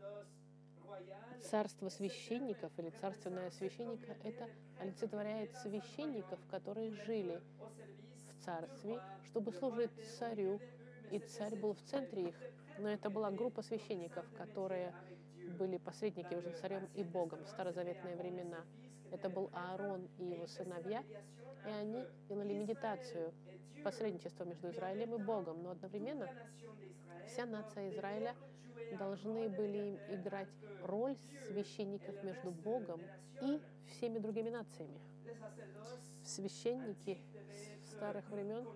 царство 1.41 1.89
священников 1.89 2.71
или 2.77 2.89
царственное 2.91 3.51
священника, 3.51 4.15
это 4.23 4.49
олицетворяет 4.79 5.55
священников, 5.57 6.39
которые 6.49 6.91
жили 6.91 7.41
в 8.29 8.45
царстве, 8.45 9.01
чтобы 9.25 9.51
служить 9.51 9.91
царю, 10.17 10.61
и 11.11 11.19
царь 11.19 11.55
был 11.55 11.73
в 11.73 11.81
центре 11.83 12.29
их. 12.29 12.35
Но 12.79 12.87
это 12.87 13.09
была 13.09 13.29
группа 13.31 13.61
священников, 13.61 14.25
которые 14.37 14.93
были 15.59 15.77
посредники 15.77 16.33
между 16.33 16.53
царем 16.53 16.87
и 16.95 17.03
Богом 17.03 17.43
в 17.43 17.49
старозаветные 17.49 18.15
времена. 18.15 18.63
Это 19.13 19.29
был 19.29 19.49
Аарон 19.53 20.09
и 20.17 20.25
его 20.25 20.47
сыновья, 20.47 21.03
и 21.67 21.69
они 21.69 22.03
делали 22.27 22.53
медитацию, 22.53 23.31
посредничество 23.83 24.43
между 24.43 24.69
Израилем 24.71 25.13
и 25.13 25.17
Богом, 25.17 25.61
но 25.61 25.71
одновременно 25.71 26.27
вся 27.27 27.45
нация 27.45 27.91
Израиля 27.91 28.33
должны 28.97 29.49
были 29.49 29.99
играть 30.09 30.49
роль 30.83 31.15
священников 31.47 32.23
между 32.23 32.49
Богом 32.51 33.01
и 33.41 33.61
всеми 33.87 34.17
другими 34.17 34.49
нациями. 34.49 34.99
Священники 36.23 37.19
старых 37.91 38.27
времен 38.29 38.67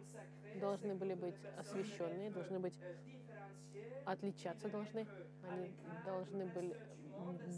должны 0.59 0.93
были 0.93 1.15
быть 1.15 1.35
освященные, 1.57 2.29
должны 2.29 2.59
быть 2.59 2.77
отличаться 4.05 4.69
должны, 4.69 5.07
они 5.49 5.71
должны 6.05 6.45
были, 6.45 6.77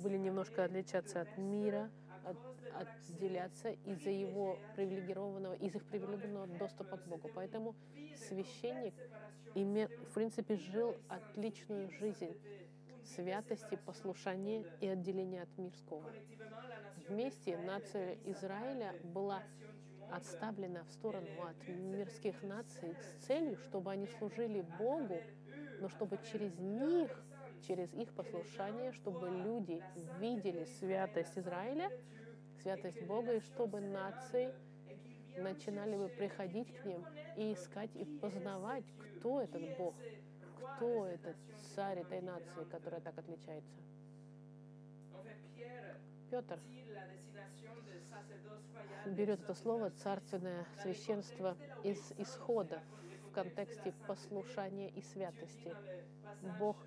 были 0.01 0.17
немножко 0.17 0.63
отличаться 0.63 1.21
от 1.21 1.37
мира, 1.37 1.89
от, 2.23 2.37
отделяться 2.73 3.71
из-за 3.85 4.09
его 4.09 4.57
привилегированного, 4.75 5.53
из 5.53 5.75
их 5.75 5.83
привилегированного 5.85 6.47
доступа 6.57 6.97
к 6.97 7.07
Богу. 7.07 7.29
Поэтому 7.33 7.75
священник, 8.15 8.93
име, 9.55 9.87
в 9.87 10.13
принципе, 10.13 10.55
жил 10.55 10.95
отличную 11.07 11.89
жизнь 11.89 12.37
святости, 13.15 13.77
послушания 13.85 14.65
и 14.81 14.87
отделения 14.87 15.43
от 15.43 15.57
мирского. 15.57 16.11
Вместе 17.07 17.57
нация 17.57 18.17
Израиля 18.25 18.93
была 19.03 19.41
отставлена 20.11 20.83
в 20.83 20.91
сторону 20.91 21.27
от 21.43 21.67
мирских 21.67 22.41
наций 22.43 22.95
с 22.95 23.25
целью, 23.25 23.57
чтобы 23.57 23.91
они 23.91 24.07
служили 24.07 24.61
Богу, 24.77 25.21
но 25.79 25.89
чтобы 25.89 26.19
через 26.31 26.57
них, 26.59 27.23
через 27.67 27.93
их 27.93 28.13
послушание, 28.13 28.91
чтобы 28.91 29.29
люди 29.29 29.81
видели 30.19 30.65
святость 30.79 31.37
Израиля, 31.37 31.89
святость 32.61 33.01
Бога, 33.03 33.33
и 33.33 33.39
чтобы 33.39 33.79
нации 33.79 34.53
начинали 35.37 35.95
бы 35.95 36.09
приходить 36.09 36.73
к 36.75 36.85
ним 36.85 37.05
и 37.37 37.53
искать 37.53 37.95
и 37.95 38.05
познавать, 38.05 38.85
кто 39.17 39.41
этот 39.41 39.77
Бог, 39.77 39.95
кто 40.75 41.05
этот 41.05 41.35
царь 41.75 41.99
этой 41.99 42.21
нации, 42.21 42.63
которая 42.71 43.01
так 43.01 43.17
отличается. 43.17 43.79
Петр 46.29 46.59
берет 49.05 49.41
это 49.41 49.53
слово 49.53 49.89
«царственное 49.91 50.65
священство» 50.81 51.57
из 51.83 52.11
исхода 52.17 52.81
в 53.29 53.31
контексте 53.31 53.93
послушания 54.07 54.89
и 54.89 55.01
святости. 55.01 55.73
Бог 56.59 56.77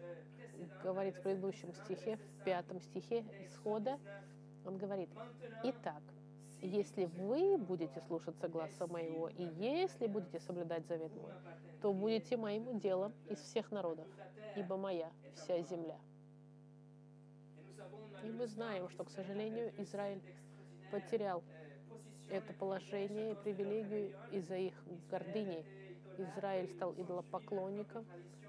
говорит 0.83 1.17
в 1.17 1.23
предыдущем 1.23 1.73
стихе, 1.73 2.17
в 2.17 2.45
пятом 2.45 2.81
стихе 2.81 3.25
исхода, 3.45 3.99
он 4.65 4.77
говорит, 4.77 5.09
«Итак, 5.65 6.03
если 6.61 7.05
вы 7.05 7.57
будете 7.57 8.01
слушаться 8.01 8.49
гласа 8.49 8.87
моего, 8.87 9.29
и 9.29 9.45
если 9.59 10.07
будете 10.07 10.41
соблюдать 10.41 10.87
завет 10.87 11.15
мой, 11.15 11.33
то 11.81 11.93
будете 11.93 12.37
моим 12.37 12.79
делом 12.79 13.13
из 13.29 13.39
всех 13.39 13.71
народов, 13.71 14.07
ибо 14.57 14.77
моя 14.77 15.11
вся 15.35 15.61
земля». 15.63 15.99
И 18.25 18.31
мы 18.31 18.47
знаем, 18.47 18.89
что, 18.89 19.05
к 19.05 19.11
сожалению, 19.11 19.73
Израиль 19.79 20.23
потерял 20.91 21.43
это 22.31 22.53
положение 22.55 23.33
и 23.33 23.35
привилегию 23.35 24.15
из-за 24.31 24.57
их 24.57 24.75
гордыни. 25.11 25.65
Израиль 26.19 26.69
стал 26.69 26.93
идолопоклонником, 26.95 28.05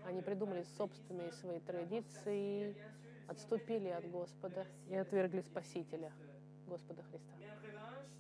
они 0.05 0.21
придумали 0.21 0.63
собственные 0.77 1.31
свои 1.31 1.59
традиции, 1.59 2.75
отступили 3.27 3.89
от 3.89 4.09
Господа 4.09 4.67
и 4.89 4.95
отвергли 4.95 5.41
Спасителя, 5.41 6.11
Господа 6.67 7.03
Христа. 7.03 7.33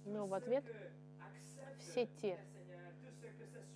Но 0.05 0.27
в 0.27 0.33
ответ 0.33 0.63
все 1.79 2.07
те, 2.21 2.39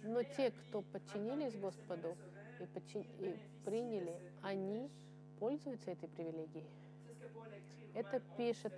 но 0.03 0.23
те, 0.23 0.51
кто 0.51 0.81
подчинились 0.81 1.55
Господу 1.55 2.15
и, 2.59 2.65
подчин... 2.65 3.05
и 3.19 3.35
приняли, 3.65 4.15
они 4.41 4.89
пользуются 5.39 5.91
этой 5.91 6.07
привилегией. 6.09 6.65
Это 7.93 8.19
пишет 8.37 8.73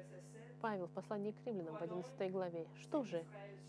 Павел 0.61 0.87
в 0.87 0.91
послании 0.91 1.31
к 1.31 1.45
римлянам 1.45 1.75
в 1.77 1.81
11 1.81 2.31
главе. 2.31 2.67
Что 2.81 3.03
же, 3.03 3.23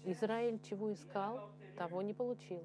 Израиль 0.04 0.60
чего 0.60 0.92
искал, 0.92 1.50
того 1.76 2.02
не 2.02 2.14
получил. 2.14 2.64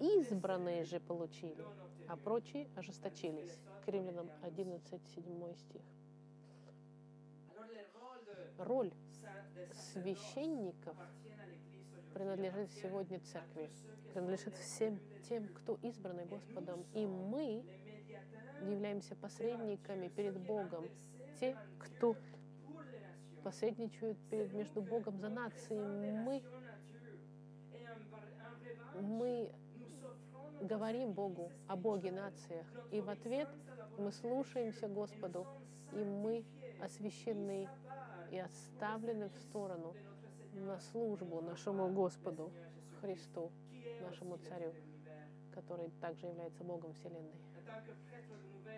Избранные 0.00 0.84
же 0.84 1.00
получили, 1.00 1.64
а 2.08 2.16
прочие 2.16 2.68
ожесточились. 2.76 3.58
К 3.84 3.88
римлянам 3.88 4.30
11, 4.42 5.00
7 5.14 5.54
стих. 5.56 5.82
Роль 8.58 8.92
священников 9.92 10.96
принадлежит 12.14 12.70
сегодня 12.72 13.20
церкви, 13.20 13.68
принадлежит 14.12 14.56
всем 14.56 14.98
тем, 15.28 15.48
кто 15.48 15.78
избраны 15.82 16.24
Господом. 16.24 16.84
И 16.94 17.06
мы 17.06 17.64
являемся 18.62 19.14
посредниками 19.16 20.08
перед 20.08 20.38
Богом, 20.38 20.88
те, 21.40 21.56
кто 21.78 22.16
посредничают 23.42 24.16
перед, 24.30 24.52
между 24.52 24.80
Богом 24.80 25.18
за 25.18 25.28
нации. 25.28 25.78
Мы, 25.78 26.42
мы 29.02 29.52
говорим 30.64 31.12
Богу 31.12 31.52
о 31.68 31.76
Боге 31.76 32.10
нациях, 32.10 32.66
и 32.90 33.00
в 33.00 33.10
ответ 33.10 33.48
мы 33.98 34.10
слушаемся 34.12 34.88
Господу, 34.88 35.46
и 35.92 36.02
мы 36.02 36.44
освящены 36.80 37.68
и 38.30 38.38
оставлены 38.38 39.28
в 39.28 39.38
сторону 39.38 39.94
на 40.54 40.78
службу 40.78 41.40
нашему 41.40 41.88
Господу 41.92 42.50
Христу, 43.00 43.50
нашему 44.00 44.38
Царю, 44.38 44.72
который 45.52 45.90
также 46.00 46.26
является 46.26 46.64
Богом 46.64 46.94
Вселенной. 46.94 47.38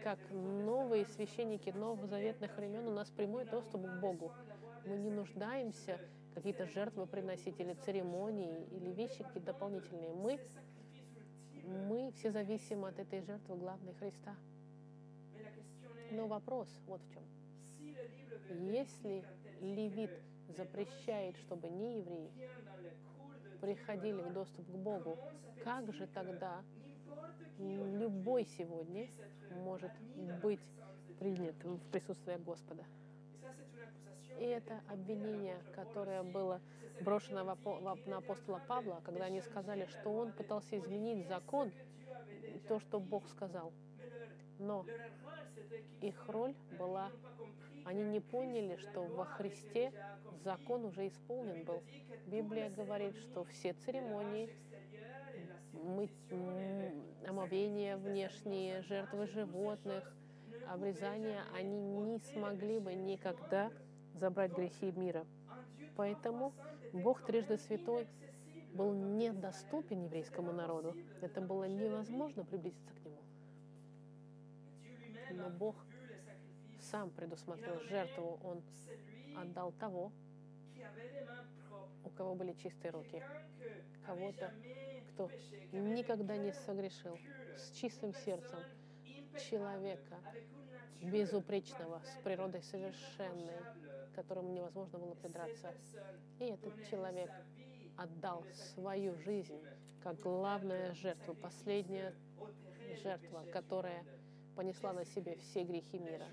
Как 0.03 0.19
новые 0.31 1.05
священники 1.07 1.71
новозаветных 1.71 2.57
времен 2.57 2.87
у 2.87 2.93
нас 2.93 3.11
прямой 3.11 3.45
доступ 3.45 3.83
к 3.83 4.01
Богу. 4.01 4.33
Мы 4.85 4.97
не 4.99 5.11
нуждаемся 5.11 5.99
какие-то 6.35 6.67
жертвы 6.67 7.07
приносить 7.07 7.59
или 7.61 7.75
церемонии, 7.75 8.67
или 8.71 8.91
вещи 8.93 9.25
какие-то 9.25 9.53
дополнительные. 9.53 10.13
Мы, 10.13 10.39
мы 11.67 12.13
все 12.13 12.31
зависимы 12.31 12.89
от 12.89 12.99
этой 12.99 13.21
жертвы 13.23 13.57
главной 13.57 13.95
Христа. 13.95 14.35
Но 16.13 16.27
вопрос 16.27 16.69
вот 16.87 17.01
в 17.03 17.13
чем. 17.13 17.23
Если 18.71 19.25
левит 19.61 20.11
запрещает, 20.57 21.37
чтобы 21.39 21.69
не 21.69 21.99
евреи 21.99 22.31
приходили 23.61 24.21
в 24.21 24.33
доступ 24.33 24.67
к 24.67 24.77
Богу, 24.77 25.19
как 25.65 25.93
же 25.93 26.07
тогда 26.07 26.63
любой 27.59 28.45
сегодня 28.45 29.09
может 29.65 29.91
быть 30.43 30.61
принят 31.19 31.57
в 31.65 31.91
присутствии 31.91 32.37
Господа? 32.37 32.85
И 34.39 34.45
это 34.45 34.81
обвинение, 34.89 35.59
которое 35.75 36.23
было 36.23 36.61
брошено 37.01 37.57
на 38.07 38.17
апостола 38.19 38.61
Павла, 38.67 39.01
когда 39.05 39.25
они 39.25 39.41
сказали, 39.41 39.87
что 39.87 40.11
он 40.11 40.33
пытался 40.33 40.79
изменить 40.79 41.27
закон, 41.27 41.73
то, 42.69 42.79
что 42.81 43.01
Бог 43.01 43.27
сказал. 43.29 43.73
Но 44.59 44.85
их 46.01 46.29
роль 46.29 46.55
была, 46.79 47.11
они 47.85 48.05
не 48.05 48.21
поняли, 48.21 48.77
что 48.77 49.03
во 49.05 49.25
Христе 49.25 49.93
закон 50.45 50.85
уже 50.85 51.09
исполнен 51.09 51.65
был. 51.65 51.83
Библия 52.27 52.71
говорит, 52.71 53.17
что 53.17 53.45
все 53.45 53.73
церемонии, 53.73 54.51
мы, 55.73 56.09
омовения 57.27 57.97
внешние, 57.97 58.83
жертвы 58.83 59.27
животных, 59.27 60.13
обрезания, 60.69 61.43
они 61.55 61.79
не 61.81 62.19
смогли 62.19 62.79
бы 62.79 62.95
никогда 62.95 63.71
забрать 64.17 64.53
грехи 64.53 64.93
мира. 64.93 65.25
Поэтому 65.97 66.53
Бог 66.93 67.25
трижды 67.25 67.57
святой 67.57 68.07
был 68.75 68.93
недоступен 68.93 70.05
еврейскому 70.05 70.53
народу. 70.53 70.95
Это 71.21 71.41
было 71.41 71.65
невозможно 71.65 72.45
приблизиться 72.45 72.93
к 72.95 73.05
нему. 73.05 73.19
Но 75.31 75.51
Бог 75.51 75.77
сам 76.81 77.11
предусмотрел 77.11 77.81
жертву. 77.81 78.39
Он 78.43 78.63
отдал 79.37 79.73
того, 79.73 80.13
у 82.05 82.11
кого 82.11 82.35
были 82.35 82.53
чистые 82.53 82.93
руки. 82.93 83.23
Кого-то, 84.05 84.53
кто 85.13 85.31
никогда 85.73 86.37
не 86.37 86.53
согрешил, 86.53 87.19
с 87.57 87.71
чистым 87.73 88.15
сердцем, 88.15 88.61
человека 89.41 90.17
безупречного, 91.03 92.03
с 92.05 92.23
природой 92.23 92.63
совершенной, 92.63 93.59
которому 94.15 94.53
невозможно 94.53 94.99
было 94.99 95.15
придраться. 95.15 95.73
И 96.39 96.45
этот 96.45 96.89
человек 96.89 97.31
отдал 97.97 98.45
свою 98.75 99.15
жизнь 99.17 99.61
как 100.03 100.21
главная 100.21 100.93
жертва, 100.95 101.35
последняя 101.35 102.15
жертва, 103.03 103.45
которая 103.53 104.05
понесла 104.55 104.93
на 104.93 105.05
себе 105.05 105.37
все 105.37 105.65
грехи 105.65 105.99
мира. 105.99 106.29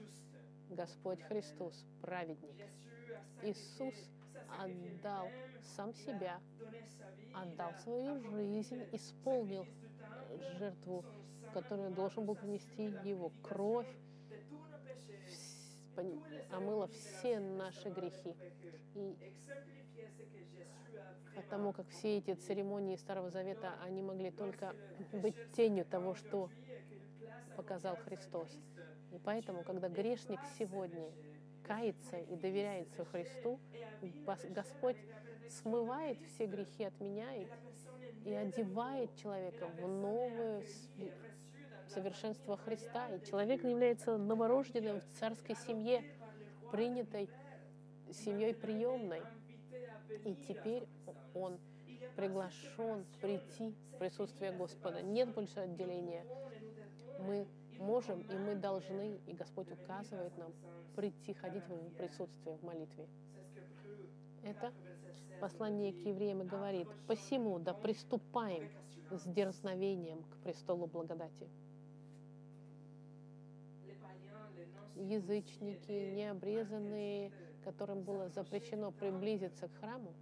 Господь 0.69 1.21
Христос, 1.23 1.85
праведник. 2.01 2.55
Иисус 3.43 3.95
отдал 4.59 5.27
сам 5.75 5.93
себя, 5.93 6.39
отдал 7.33 7.73
свою 7.83 8.19
жизнь, 8.31 8.83
исполнил 8.91 9.65
жертву, 10.57 11.03
которую 11.53 11.91
должен 11.91 12.25
был 12.25 12.35
принести 12.35 12.83
его 13.03 13.31
кровь, 13.41 13.87
омыла 16.51 16.87
все 16.87 17.39
наши 17.39 17.89
грехи. 17.89 18.35
И 18.95 19.15
потому 21.35 21.73
как 21.73 21.87
все 21.89 22.17
эти 22.17 22.33
церемонии 22.33 22.95
Старого 22.95 23.29
Завета, 23.29 23.73
они 23.83 24.01
могли 24.01 24.31
только 24.31 24.75
быть 25.11 25.35
тенью 25.53 25.85
того, 25.85 26.15
что 26.15 26.49
показал 27.55 27.95
Христос. 27.97 28.49
И 29.11 29.19
поэтому, 29.23 29.63
когда 29.63 29.89
грешник 29.89 30.39
сегодня 30.57 31.11
кается 31.63 32.17
и 32.17 32.35
доверяется 32.35 33.05
Христу, 33.05 33.59
Господь 34.49 34.97
смывает 35.49 36.17
все 36.33 36.45
грехи, 36.45 36.83
отменяет 36.83 37.49
и 38.25 38.33
одевает 38.33 39.15
человека 39.15 39.67
в 39.67 39.87
новое 39.87 40.63
совершенство 41.93 42.57
Христа. 42.57 43.07
И 43.09 43.25
человек 43.25 43.63
является 43.63 44.17
новорожденным 44.17 44.99
в 44.99 45.19
царской 45.19 45.55
семье, 45.55 46.03
принятой 46.71 47.29
семьей 48.11 48.53
приемной. 48.53 49.21
И 50.25 50.35
теперь 50.47 50.87
он 51.33 51.57
приглашен 52.15 53.05
прийти 53.21 53.75
в 53.91 53.97
присутствие 53.97 54.51
Господа. 54.51 55.01
Нет 55.01 55.33
больше 55.33 55.59
отделения. 55.59 56.25
Мы 57.19 57.47
можем 57.79 58.21
и 58.21 58.35
мы 58.35 58.55
должны, 58.55 59.19
и 59.27 59.33
Господь 59.33 59.71
указывает 59.71 60.37
нам, 60.37 60.53
прийти, 60.95 61.33
ходить 61.33 61.63
в 61.65 61.71
Его 61.71 61.89
присутствие 61.97 62.57
в 62.57 62.63
молитве. 62.63 63.07
Это 64.43 64.71
послание 65.39 65.93
к 65.93 65.97
евреям 66.05 66.41
и 66.41 66.45
говорит, 66.45 66.87
«Посему 67.07 67.59
да 67.59 67.73
приступаем 67.73 68.69
с 69.09 69.23
дерзновением 69.23 70.23
к 70.23 70.37
престолу 70.43 70.87
благодати». 70.87 71.49
Язычники, 74.95 75.91
необрезанные, 75.91 77.31
которым 77.63 78.03
было 78.03 78.29
запрещено 78.29 78.91
приблизиться 78.91 79.67
к 79.67 79.79
храму, 79.79 80.13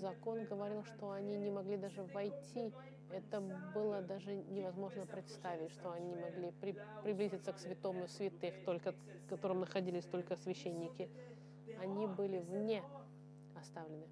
закон 0.00 0.44
говорил, 0.44 0.84
что 0.84 1.10
они 1.10 1.36
не 1.36 1.50
могли 1.50 1.76
даже 1.76 2.02
войти. 2.02 2.72
Это 3.10 3.40
было 3.74 4.02
даже 4.02 4.34
невозможно 4.34 5.04
представить, 5.04 5.72
что 5.72 5.90
они 5.92 6.14
могли 6.14 6.52
при, 6.60 6.76
приблизиться 7.02 7.52
к 7.52 7.58
святому 7.58 8.06
святых, 8.06 8.54
только, 8.64 8.92
в 8.92 9.28
котором 9.28 9.60
находились 9.60 10.04
только 10.04 10.36
священники. 10.36 11.10
Они 11.80 12.06
были 12.06 12.38
вне 12.38 12.84
оставлены. 13.56 14.06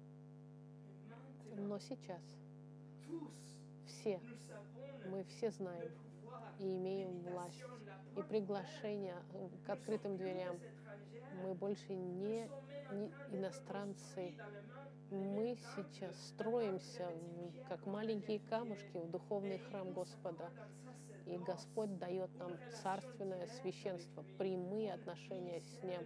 Но 1.55 1.79
сейчас 1.79 2.21
все, 3.85 4.19
мы 5.05 5.23
все 5.23 5.51
знаем 5.51 5.89
и 6.59 6.75
имеем 6.75 7.19
власть 7.21 7.63
и 8.17 8.21
приглашение 8.21 9.15
к 9.65 9.69
открытым 9.69 10.17
дверям. 10.17 10.59
Мы 11.43 11.53
больше 11.53 11.93
не, 11.93 12.49
не 12.91 13.11
иностранцы, 13.31 14.33
мы 15.11 15.57
сейчас 15.75 16.15
строимся 16.27 17.07
как 17.67 17.85
маленькие 17.87 18.39
камушки 18.39 18.97
в 18.97 19.09
духовный 19.09 19.57
храм 19.57 19.91
Господа. 19.91 20.51
И 21.25 21.37
Господь 21.37 21.97
дает 21.97 22.35
нам 22.37 22.51
царственное 22.81 23.47
священство, 23.47 24.23
прямые 24.37 24.93
отношения 24.93 25.61
с 25.61 25.83
Ним, 25.83 26.01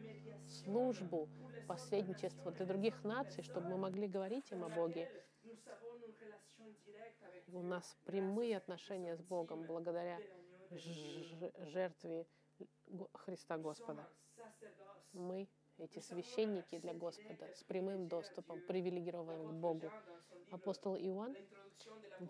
службу, 0.47 1.29
посредничество 1.67 2.51
для 2.51 2.65
других 2.65 3.03
наций, 3.03 3.43
чтобы 3.43 3.69
мы 3.69 3.77
могли 3.77 4.07
говорить 4.07 4.51
им 4.51 4.63
о 4.63 4.69
Боге. 4.69 5.09
У 7.47 7.61
нас 7.61 7.97
прямые 8.05 8.57
отношения 8.57 9.15
с 9.15 9.21
Богом 9.21 9.63
благодаря 9.63 10.19
жертве 10.71 12.25
Христа 13.13 13.57
Господа. 13.57 14.07
Мы 15.13 15.47
эти 15.77 15.99
священники 15.99 16.77
для 16.77 16.93
Господа 16.93 17.51
с 17.55 17.63
прямым 17.63 18.07
доступом, 18.07 18.61
привилегированным 18.67 19.49
к 19.49 19.59
Богу. 19.59 19.91
Апостол 20.51 20.95
Иоанн 20.95 21.35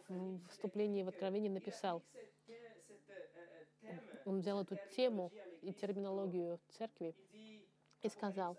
в 0.08 0.48
вступлении 0.50 1.04
в 1.04 1.10
Откровение 1.10 1.52
написал, 1.52 2.02
он 4.26 4.40
взял 4.40 4.62
эту 4.62 4.78
тему 4.96 5.32
и 5.62 5.74
терминологию 5.74 6.60
церкви 6.70 7.16
и 8.02 8.10
сказал, 8.10 8.58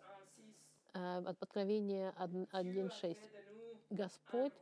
э, 0.92 1.22
Откровение 1.40 2.12
1.6, 2.18 3.18
«Господь, 3.90 4.52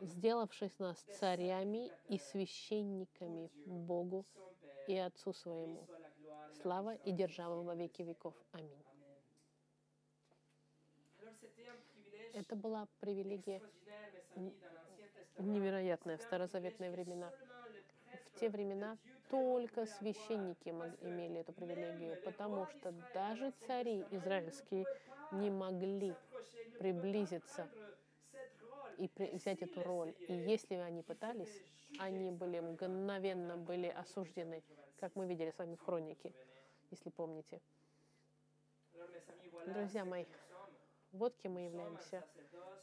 сделавшись 0.00 0.78
нас 0.78 0.98
царями 1.18 1.90
и 2.08 2.18
священниками 2.18 3.50
Богу 3.66 4.24
и 4.88 4.96
Отцу 4.96 5.32
Своему, 5.32 5.86
слава 6.62 6.94
и 6.94 7.12
держава 7.12 7.62
во 7.62 7.74
веки 7.74 8.02
веков. 8.02 8.34
Аминь». 8.52 8.84
Это 12.34 12.56
была 12.56 12.88
привилегия 13.00 13.62
невероятная 15.38 16.18
в 16.18 16.22
старозаветные 16.22 16.90
времена. 16.90 17.30
В 18.26 18.40
те 18.40 18.48
времена 18.48 18.98
только 19.30 19.86
священники 19.86 20.68
имели 20.68 21.40
эту 21.40 21.52
привилегию, 21.52 22.20
потому 22.24 22.66
что 22.66 22.92
даже 23.12 23.52
цари 23.66 24.04
израильские 24.10 24.86
не 25.32 25.50
могли 25.50 26.14
приблизиться 26.78 27.68
и 28.98 29.10
взять 29.32 29.62
эту 29.62 29.82
роль. 29.82 30.14
И 30.28 30.32
если 30.32 30.74
они 30.74 31.02
пытались, 31.02 31.62
они 31.98 32.30
были 32.30 32.60
мгновенно 32.60 33.56
были 33.56 33.88
осуждены, 33.88 34.62
как 34.98 35.14
мы 35.16 35.26
видели 35.26 35.50
с 35.50 35.58
вами 35.58 35.76
в 35.76 35.80
хронике, 35.82 36.32
если 36.90 37.10
помните. 37.10 37.60
Друзья 39.66 40.04
мои, 40.04 40.24
вот 41.12 41.36
кем 41.36 41.54
мы 41.54 41.62
являемся. 41.62 42.24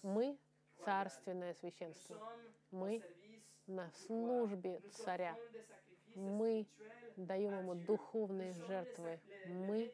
Мы 0.03 0.37
царственное 0.83 1.53
священство. 1.53 2.17
Мы 2.71 3.03
на 3.67 3.91
службе 3.91 4.81
царя. 4.91 5.37
Мы 6.15 6.65
даем 7.15 7.57
ему 7.59 7.75
духовные 7.75 8.53
жертвы. 8.53 9.19
Мы 9.45 9.91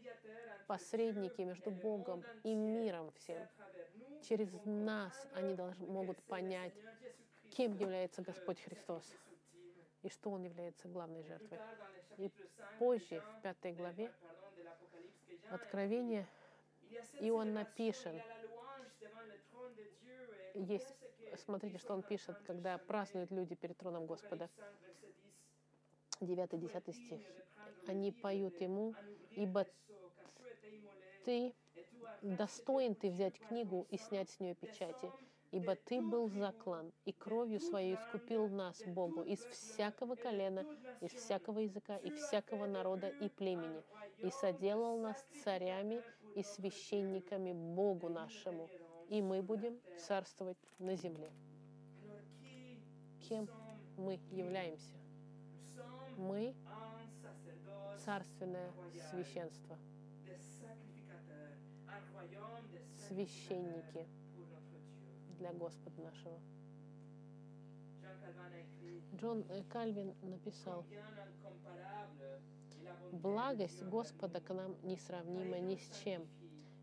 посредники 0.68 1.42
между 1.42 1.72
Богом 1.72 2.24
и 2.44 2.54
миром 2.54 3.12
всем. 3.12 3.48
Через 4.28 4.50
нас 4.66 5.28
они 5.34 5.54
должны, 5.54 5.88
могут 5.88 6.22
понять, 6.24 6.74
кем 7.52 7.74
является 7.74 8.22
Господь 8.22 8.60
Христос 8.62 9.04
и 10.04 10.10
что 10.10 10.32
Он 10.32 10.44
является 10.44 10.88
главной 10.88 11.24
жертвой. 11.24 11.60
И 12.18 12.32
позже, 12.80 13.22
в 13.22 13.42
пятой 13.42 13.74
главе, 13.74 14.12
Откровение 15.50 16.28
и 17.20 17.30
он 17.30 17.54
напишет. 17.54 18.22
Есть, 20.54 20.94
смотрите, 21.38 21.78
что 21.78 21.94
он 21.94 22.04
пишет, 22.04 22.38
когда 22.46 22.78
празднуют 22.78 23.32
люди 23.32 23.56
перед 23.56 23.78
троном 23.78 24.06
Господа. 24.06 24.50
9-10 26.20 26.94
стих. 26.94 27.22
Они 27.88 28.12
поют 28.12 28.60
ему, 28.60 28.96
ибо 29.32 29.66
ты 31.24 31.54
достоин 32.22 32.96
ты 32.96 33.10
взять 33.10 33.40
книгу 33.40 33.88
и 33.90 33.98
снять 33.98 34.30
с 34.30 34.40
нее 34.40 34.56
печати, 34.56 35.12
ибо 35.52 35.76
ты 35.76 36.02
был 36.02 36.30
заклан, 36.30 36.92
и 37.06 37.12
кровью 37.12 37.60
своей 37.60 37.96
искупил 37.96 38.48
нас, 38.50 38.82
Богу, 38.86 39.24
из 39.24 39.40
всякого 39.40 40.16
колена, 40.16 40.66
из 41.02 41.12
всякого 41.12 41.60
языка, 41.60 41.98
и 41.98 42.12
всякого 42.12 42.66
народа 42.66 43.08
и 43.08 43.30
племени, 43.30 43.84
и 44.18 44.30
соделал 44.30 45.00
нас 45.00 45.24
царями 45.44 46.02
и 46.36 46.44
священниками 46.44 47.54
Богу 47.54 48.10
нашему, 48.10 48.70
и 49.10 49.22
мы 49.22 49.42
будем 49.42 49.80
царствовать 50.08 50.58
на 50.80 50.96
земле. 50.96 51.32
Кем 53.28 53.50
мы 53.98 54.20
являемся? 54.32 54.96
Мы 56.18 56.56
царственное 58.04 58.72
священство, 59.10 59.78
священники 63.08 64.08
для 65.38 65.54
Господа 65.54 66.02
нашего. 66.02 66.40
Джон 69.16 69.46
Кальвин 69.70 70.14
написал, 70.22 70.86
Благость 73.12 73.84
Господа 73.84 74.40
к 74.40 74.54
нам 74.54 74.76
несравнима 74.84 75.60
ни 75.60 75.76
с 75.76 76.04
чем, 76.04 76.28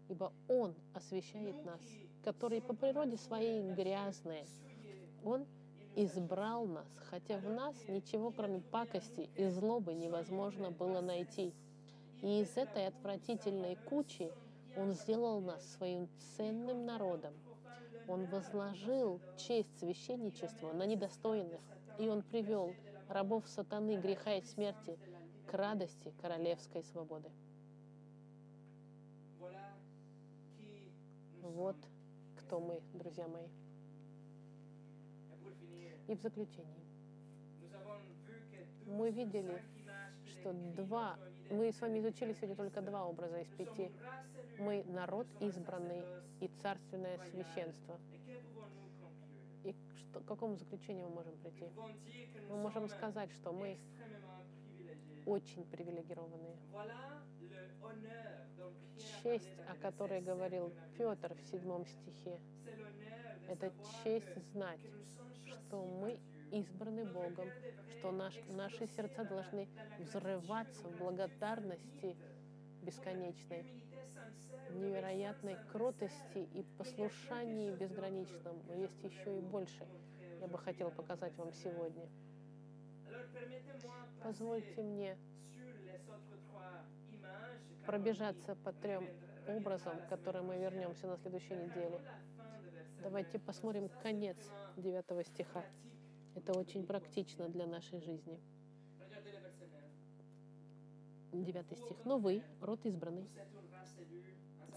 ибо 0.09 0.33
Он 0.49 0.75
освящает 0.95 1.65
нас, 1.65 1.81
которые 2.23 2.61
по 2.61 2.75
природе 2.75 3.17
своей 3.17 3.63
грязные. 3.73 4.47
Он 5.25 5.47
избрал 5.97 6.67
нас, 6.67 6.89
хотя 7.11 7.39
в 7.39 7.49
нас 7.49 7.77
ничего, 7.89 8.31
кроме 8.31 8.61
пакости 8.61 9.31
и 9.37 9.47
злобы, 9.49 9.95
невозможно 9.95 10.71
было 10.71 11.01
найти. 11.01 11.55
И 12.23 12.41
из 12.41 12.57
этой 12.57 12.87
отвратительной 12.87 13.77
кучи 13.89 14.33
Он 14.77 14.93
сделал 14.93 15.41
нас 15.41 15.65
своим 15.73 16.09
ценным 16.37 16.85
народом. 16.85 17.35
Он 18.09 18.27
возложил 18.27 19.21
честь 19.37 19.79
священничества 19.79 20.73
на 20.73 20.85
недостойных, 20.85 21.61
и 21.99 22.09
Он 22.09 22.23
привел 22.23 22.75
рабов 23.09 23.49
сатаны, 23.49 23.97
греха 23.97 24.35
и 24.35 24.43
смерти– 24.43 24.99
к 25.47 25.55
радости 25.55 26.13
королевской 26.21 26.83
свободы. 26.83 27.31
Вот 31.43 31.77
кто 32.37 32.61
мы, 32.61 32.81
друзья 32.95 33.29
мои. 33.29 33.47
И 36.09 36.15
в 36.15 36.21
заключение. 36.21 36.85
Мы 38.87 39.11
видели, 39.11 39.63
что 40.27 40.53
два, 40.53 41.19
мы 41.51 41.73
с 41.73 41.81
вами 41.81 41.99
изучили 42.01 42.33
сегодня 42.33 42.57
только 42.57 42.81
два 42.81 43.05
образа 43.07 43.41
из 43.41 43.49
пяти. 43.49 43.91
Мы 44.59 44.85
народ 44.85 45.27
избранный 45.41 46.03
и 46.41 46.49
царственное 46.63 47.19
священство. 47.31 47.99
И 49.65 49.75
что, 49.97 50.21
к 50.21 50.25
какому 50.25 50.57
заключению 50.57 51.09
мы 51.09 51.17
можем 51.17 51.37
прийти? 51.39 51.67
Мы 52.49 52.57
можем 52.57 52.89
сказать, 52.89 53.31
что 53.33 53.53
мы 53.53 53.79
очень 55.27 55.65
привилегированные. 55.65 56.57
Честь, 59.23 59.59
о 59.69 59.75
которой 59.77 60.21
говорил 60.21 60.73
Петр 60.97 61.35
в 61.35 61.43
седьмом 61.51 61.87
стихе, 61.87 62.39
это 63.49 63.73
честь 64.03 64.37
знать, 64.53 64.81
что 65.47 65.85
мы 65.85 66.19
избраны 66.61 67.05
Богом, 67.05 67.49
что 67.99 68.13
наш, 68.13 68.35
наши 68.49 68.87
сердца 68.87 69.25
должны 69.25 69.69
взрываться 69.99 70.89
в 70.89 70.99
благодарности 70.99 72.17
бесконечной, 72.83 73.65
невероятной 74.71 75.57
кротости 75.73 76.39
и 76.53 76.63
послушании 76.79 77.71
безграничном. 77.71 78.63
Но 78.69 78.75
есть 78.75 79.03
еще 79.03 79.39
и 79.39 79.41
больше. 79.41 79.87
Я 80.41 80.47
бы 80.47 80.59
хотел 80.59 80.91
показать 80.91 81.35
вам 81.37 81.53
сегодня. 81.53 82.09
Позвольте 84.23 84.83
мне 84.83 85.17
пробежаться 87.87 88.55
по 88.57 88.73
трем 88.73 89.09
образом, 89.47 89.99
к 89.99 90.09
которому 90.09 90.49
мы 90.49 90.59
вернемся 90.59 91.07
на 91.07 91.17
следующей 91.17 91.55
неделе. 91.55 92.01
Давайте 93.03 93.39
посмотрим 93.39 93.91
конец 94.03 94.39
9 94.77 95.27
стиха. 95.27 95.63
Это 96.35 96.59
очень 96.59 96.87
практично 96.87 97.49
для 97.49 97.67
нашей 97.67 98.01
жизни. 98.01 98.39
9 101.33 101.79
стих. 101.79 101.97
Но 102.05 102.19
вы, 102.19 102.43
род 102.61 102.85
избранный, 102.85 103.29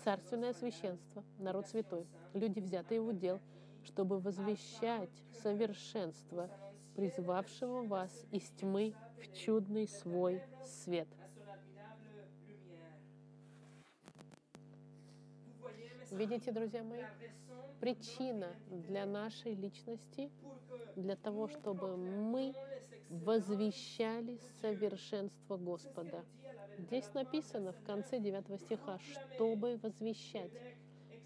царственное 0.03 0.53
священство, 0.53 1.23
народ 1.37 1.67
святой, 1.67 2.07
люди, 2.33 2.59
взятые 2.59 3.01
в 3.01 3.07
удел, 3.07 3.39
чтобы 3.83 4.19
возвещать 4.19 5.11
совершенство 5.41 6.49
призвавшего 6.95 7.83
вас 7.83 8.25
из 8.31 8.49
тьмы 8.59 8.95
в 9.17 9.37
чудный 9.37 9.87
свой 9.87 10.41
свет. 10.63 11.07
Видите, 16.11 16.51
друзья 16.51 16.83
мои, 16.83 17.03
причина 17.79 18.55
для 18.69 19.05
нашей 19.05 19.53
личности, 19.53 20.31
для 20.95 21.15
того, 21.15 21.47
чтобы 21.47 21.97
мы 21.97 22.53
возвещали 23.09 24.39
совершенство 24.61 25.57
Господа. 25.57 26.23
Здесь 26.77 27.13
написано 27.13 27.73
в 27.73 27.83
конце 27.83 28.19
9 28.19 28.61
стиха, 28.61 28.99
чтобы 28.99 29.77
возвещать 29.77 30.51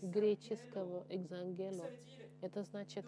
греческого 0.02 1.06
экзангелу. 1.10 1.86
Это 2.42 2.64
значит 2.64 3.06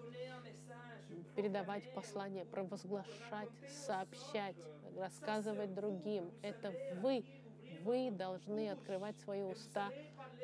передавать 1.36 1.92
послание, 1.94 2.46
провозглашать, 2.46 3.50
сообщать, 3.68 4.56
рассказывать 4.96 5.74
другим. 5.74 6.32
Это 6.42 6.74
вы, 7.02 7.26
вы 7.84 8.12
должны 8.12 8.70
открывать 8.70 9.18
свои 9.20 9.42
уста 9.42 9.90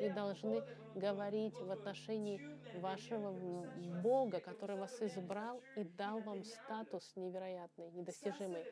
и 0.00 0.08
должны 0.08 0.62
говорить 0.94 1.54
в 1.60 1.70
отношении 1.70 2.40
вашего 2.78 3.32
Бога, 4.02 4.40
который 4.40 4.76
вас 4.76 5.00
избрал 5.02 5.62
и 5.76 5.84
дал 5.84 6.20
вам 6.20 6.42
статус 6.44 7.12
невероятный, 7.16 7.90
недостижимый. 7.90 8.64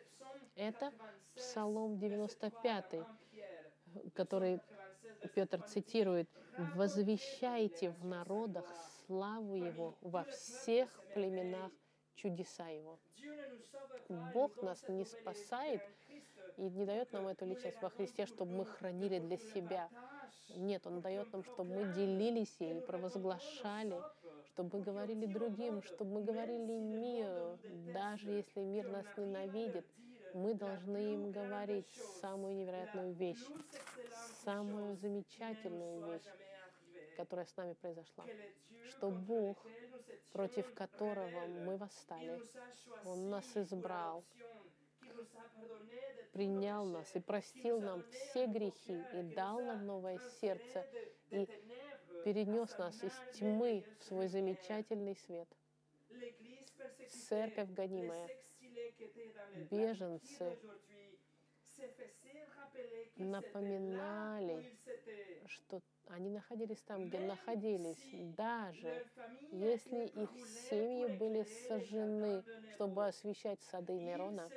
Это 0.56 0.92
Псалом 1.34 1.98
95, 1.98 3.06
который 4.14 4.60
Петр 5.34 5.62
цитирует. 5.62 6.28
«Возвещайте 6.74 7.90
в 7.90 8.04
народах 8.04 8.66
славу 9.06 9.54
Его 9.54 9.96
во 10.00 10.24
всех 10.24 10.88
племенах 11.14 11.70
чудеса 12.14 12.68
Его». 12.68 12.98
Бог 14.08 14.60
нас 14.62 14.88
не 14.88 15.04
спасает 15.04 15.82
и 16.56 16.62
не 16.62 16.84
дает 16.84 17.12
нам 17.12 17.28
эту 17.28 17.44
личность 17.46 17.80
во 17.80 17.90
Христе, 17.90 18.26
чтобы 18.26 18.52
мы 18.52 18.66
хранили 18.66 19.18
для 19.18 19.36
себя. 19.36 19.88
Нет, 20.56 20.86
Он 20.86 21.00
дает 21.00 21.32
нам, 21.32 21.44
чтобы 21.44 21.74
мы 21.74 21.92
делились 21.94 22.54
ей, 22.58 22.80
провозглашали, 22.80 24.00
чтобы 24.46 24.78
мы 24.78 24.84
говорили 24.84 25.26
другим, 25.26 25.82
чтобы 25.82 26.14
мы 26.14 26.24
говорили 26.24 26.72
миру, 26.72 27.58
даже 27.92 28.30
если 28.30 28.60
мир 28.60 28.88
нас 28.88 29.06
ненавидит, 29.16 29.86
мы 30.34 30.54
должны 30.54 31.14
им 31.14 31.32
говорить 31.32 31.88
самую 32.20 32.54
невероятную 32.56 33.12
вещь, 33.12 33.44
самую 34.44 34.96
замечательную 34.96 36.12
вещь, 36.12 36.26
которая 37.16 37.46
с 37.46 37.56
нами 37.56 37.74
произошла, 37.74 38.24
что 38.90 39.10
Бог, 39.10 39.58
против 40.32 40.72
которого 40.74 41.46
мы 41.64 41.76
восстали, 41.76 42.40
Он 43.04 43.30
нас 43.30 43.44
избрал, 43.56 44.24
принял 46.32 46.84
нас 46.84 47.14
и 47.14 47.20
простил 47.20 47.80
нам 47.80 48.04
все 48.10 48.46
грехи 48.46 49.02
и 49.14 49.22
дал 49.34 49.60
нам 49.60 49.86
новое 49.86 50.18
сердце 50.40 50.86
и 51.30 51.48
перенес 52.24 52.76
нас 52.78 53.02
из 53.02 53.12
тьмы 53.34 53.84
в 53.98 54.04
свой 54.04 54.28
замечательный 54.28 55.16
свет. 55.16 55.48
Церковь 57.28 57.70
гонимая, 57.70 58.28
беженцы 59.70 60.58
напоминали, 63.16 64.66
что 65.46 65.80
они 66.06 66.30
находились 66.30 66.82
там, 66.82 67.08
где 67.08 67.20
находились, 67.20 68.08
даже 68.12 69.02
если 69.50 70.06
их 70.06 70.30
семьи 70.68 71.06
были 71.06 71.42
сожжены, 71.66 72.44
чтобы 72.72 73.06
освещать 73.06 73.60
сады 73.62 73.98
Нерона, 73.98 74.50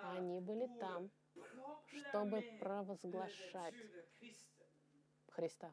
они 0.00 0.40
были 0.40 0.68
там, 0.78 1.10
чтобы 1.86 2.42
провозглашать 2.58 3.74
Христа. 5.30 5.72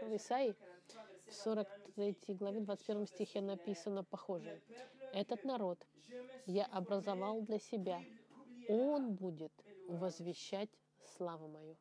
В 0.00 0.14
Исаии 0.16 0.54
в 1.26 1.34
43 1.34 2.34
главе 2.34 2.60
21 2.60 3.06
стихе 3.06 3.40
написано 3.40 4.04
похоже. 4.04 4.60
«Этот 5.16 5.44
народ 5.44 5.78
я 6.44 6.66
образовал 6.66 7.40
для 7.40 7.58
себя. 7.58 8.04
Он 8.68 9.14
будет 9.14 9.52
возвещать 9.88 10.68
славу 11.16 11.48
мою». 11.48 11.74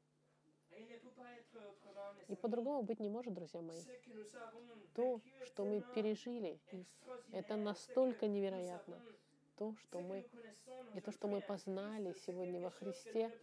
И 2.30 2.36
по-другому 2.38 2.82
быть 2.84 3.02
не 3.02 3.10
может, 3.10 3.34
друзья 3.34 3.62
мои. 3.62 3.82
То, 4.94 5.20
что 5.44 5.66
мы 5.66 5.82
пережили, 5.94 6.58
это 7.34 7.58
настолько 7.58 8.28
невероятно. 8.28 9.02
То, 9.58 9.76
что 9.76 10.00
мы, 10.00 10.26
и 10.96 11.02
то, 11.02 11.12
что 11.12 11.28
мы 11.28 11.42
познали 11.42 12.14
сегодня 12.26 12.62
во 12.62 12.70
Христе, 12.70 13.38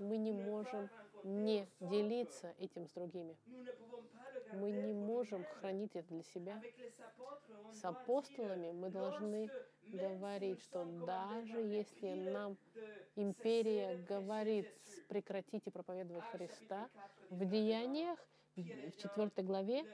мы 0.00 0.16
не 0.16 0.32
можем 0.32 0.90
не 1.24 1.68
делиться 1.80 2.54
этим 2.58 2.86
с 2.86 2.92
другими. 2.92 3.36
Мы 4.52 4.70
не 4.70 4.92
можем 4.92 5.44
хранить 5.44 5.94
это 5.94 6.08
для 6.08 6.22
себя. 6.22 6.60
С 7.72 7.84
апостолами 7.84 8.72
мы 8.72 8.90
должны 8.90 9.50
говорить, 9.92 10.60
что 10.60 10.84
даже 10.84 11.58
если 11.58 12.14
нам 12.30 12.56
империя 13.16 13.96
говорит 14.08 14.66
прекратите 15.08 15.70
проповедовать 15.70 16.24
Христа, 16.30 16.88
в 17.30 17.44
деяниях, 17.44 18.18
в 18.56 18.96
4 18.96 19.30
главе, 19.38 19.84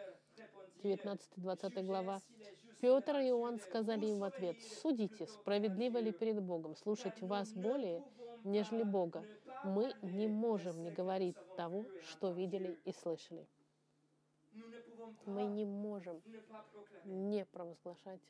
19-20 0.82 1.82
глава, 1.84 2.20
Петр 2.80 3.16
и 3.16 3.28
Иоанн 3.28 3.58
сказали 3.58 4.06
им 4.06 4.18
в 4.18 4.24
ответ, 4.24 4.56
«Судите, 4.82 5.26
справедливо 5.26 5.98
ли 5.98 6.12
перед 6.12 6.42
Богом 6.42 6.76
слушать 6.76 7.20
вас 7.22 7.52
более, 7.52 8.04
нежели 8.44 8.82
Бога? 8.82 9.24
Мы 9.64 9.94
не 10.02 10.28
можем 10.28 10.82
не 10.82 10.90
говорить 10.90 11.36
того, 11.56 11.84
что 12.02 12.32
видели 12.32 12.78
и 12.84 12.92
слышали». 12.92 13.46
Мы 15.26 15.44
не 15.44 15.64
можем 15.64 16.22
не 17.04 17.44
провозглашать. 17.44 18.20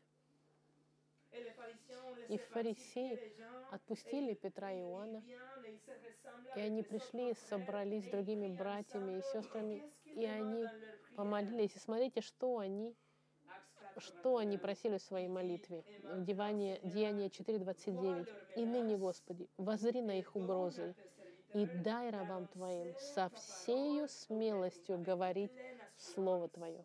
И 2.28 2.38
фарисеи 2.38 3.20
отпустили 3.70 4.34
Петра 4.34 4.72
и 4.72 4.80
Иоанна, 4.80 5.22
и 6.56 6.60
они 6.60 6.82
пришли, 6.82 7.34
собрались 7.48 8.06
с 8.06 8.10
другими 8.10 8.48
братьями 8.48 9.18
и 9.18 9.22
сестрами, 9.32 9.82
и 10.04 10.24
они 10.24 10.66
помолились. 11.14 11.76
И 11.76 11.78
смотрите, 11.78 12.20
что 12.20 12.58
они 12.58 12.94
что 13.98 14.36
они 14.36 14.58
просили 14.58 14.98
в 14.98 15.02
своей 15.02 15.28
молитве. 15.28 15.82
В 16.02 16.22
Деяние, 16.22 16.80
Деяние 16.82 17.28
4.29. 17.28 18.28
«И 18.56 18.66
ныне, 18.66 18.98
Господи, 18.98 19.48
возри 19.56 20.02
на 20.02 20.18
их 20.18 20.36
угрозы, 20.36 20.94
и 21.54 21.66
дай 21.66 22.10
рабам 22.10 22.46
Твоим 22.48 22.94
со 22.98 23.28
всею 23.30 24.08
смелостью 24.08 24.98
говорить 24.98 25.52
Слово 25.96 26.48
Твое». 26.48 26.84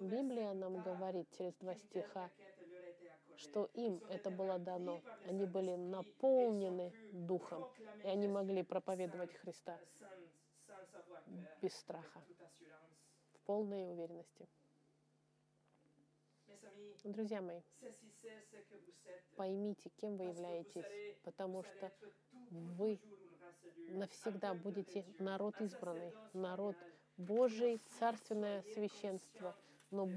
Библия 0.00 0.52
нам 0.52 0.82
говорит 0.82 1.26
через 1.38 1.54
два 1.54 1.74
стиха, 1.74 2.30
что 3.36 3.70
им 3.74 4.02
это 4.10 4.30
было 4.30 4.58
дано. 4.58 5.00
Они 5.26 5.46
были 5.46 5.74
наполнены 5.74 6.92
Духом, 7.12 7.66
и 8.02 8.08
они 8.08 8.28
могли 8.28 8.62
проповедовать 8.62 9.34
Христа 9.36 9.78
без 11.62 11.74
страха, 11.74 12.22
в 13.32 13.40
полной 13.46 13.90
уверенности. 13.92 14.46
Друзья 17.04 17.40
мои, 17.40 17.60
поймите, 19.36 19.90
кем 20.00 20.16
вы 20.16 20.24
являетесь, 20.24 20.84
потому 21.22 21.62
что 21.62 21.92
вы 22.50 22.98
навсегда 23.90 24.54
будете 24.54 25.04
народ 25.18 25.60
избранный, 25.60 26.12
народ 26.32 26.76
Божий, 27.16 27.80
царственное 27.98 28.62
священство. 28.74 29.56
Но 29.90 30.08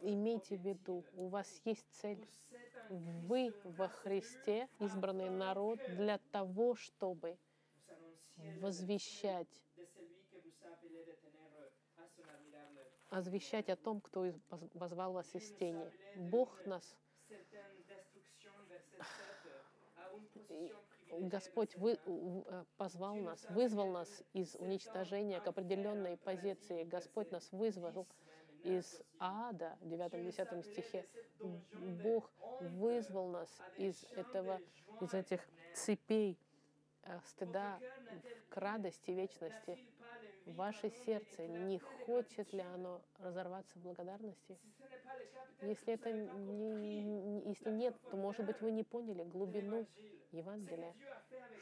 имейте 0.00 0.56
в 0.56 0.62
виду, 0.62 1.04
у 1.12 1.28
вас 1.28 1.60
есть 1.64 1.86
цель. 2.00 2.26
Вы 2.88 3.54
во 3.62 3.88
Христе 3.88 4.68
избранный 4.78 5.28
народ 5.28 5.78
для 5.96 6.18
того, 6.32 6.74
чтобы 6.74 7.36
возвещать 8.60 9.62
озвещать 13.10 13.68
о 13.68 13.76
том, 13.76 14.00
кто 14.00 14.32
возвал 14.74 15.12
вас 15.12 15.34
из 15.34 15.52
тени. 15.52 15.90
Бог 16.16 16.64
нас 16.66 16.96
Господь 21.18 21.76
вы, 21.76 21.98
э, 22.04 22.64
позвал 22.76 23.16
нас, 23.16 23.44
вызвал 23.50 23.90
нас 23.90 24.22
из 24.32 24.54
уничтожения 24.56 25.40
к 25.40 25.46
определенной 25.46 26.16
позиции. 26.16 26.84
Господь 26.84 27.30
нас 27.30 27.50
вызвал 27.52 28.06
из 28.62 29.02
ада, 29.18 29.76
в 29.80 29.88
9-10 29.88 30.62
стихе. 30.62 31.06
Бог 32.02 32.30
вызвал 32.60 33.28
нас 33.28 33.48
из 33.76 34.04
этого, 34.12 34.60
из 35.00 35.14
этих 35.14 35.40
цепей 35.74 36.38
э, 37.02 37.18
стыда 37.24 37.80
к 38.50 38.56
радости 38.56 39.10
вечности. 39.10 39.78
Ваше 40.56 40.90
сердце, 40.90 41.46
не 41.46 41.78
хочет 41.78 42.52
ли 42.52 42.60
оно 42.60 43.00
разорваться 43.18 43.78
в 43.78 43.82
благодарности? 43.82 44.58
Если 45.62 45.94
это 45.94 46.10
не, 46.10 47.48
если 47.48 47.70
нет, 47.70 47.94
то, 48.10 48.16
может 48.16 48.44
быть, 48.46 48.60
вы 48.60 48.72
не 48.72 48.82
поняли 48.82 49.22
глубину 49.24 49.86
Евангелия, 50.32 50.94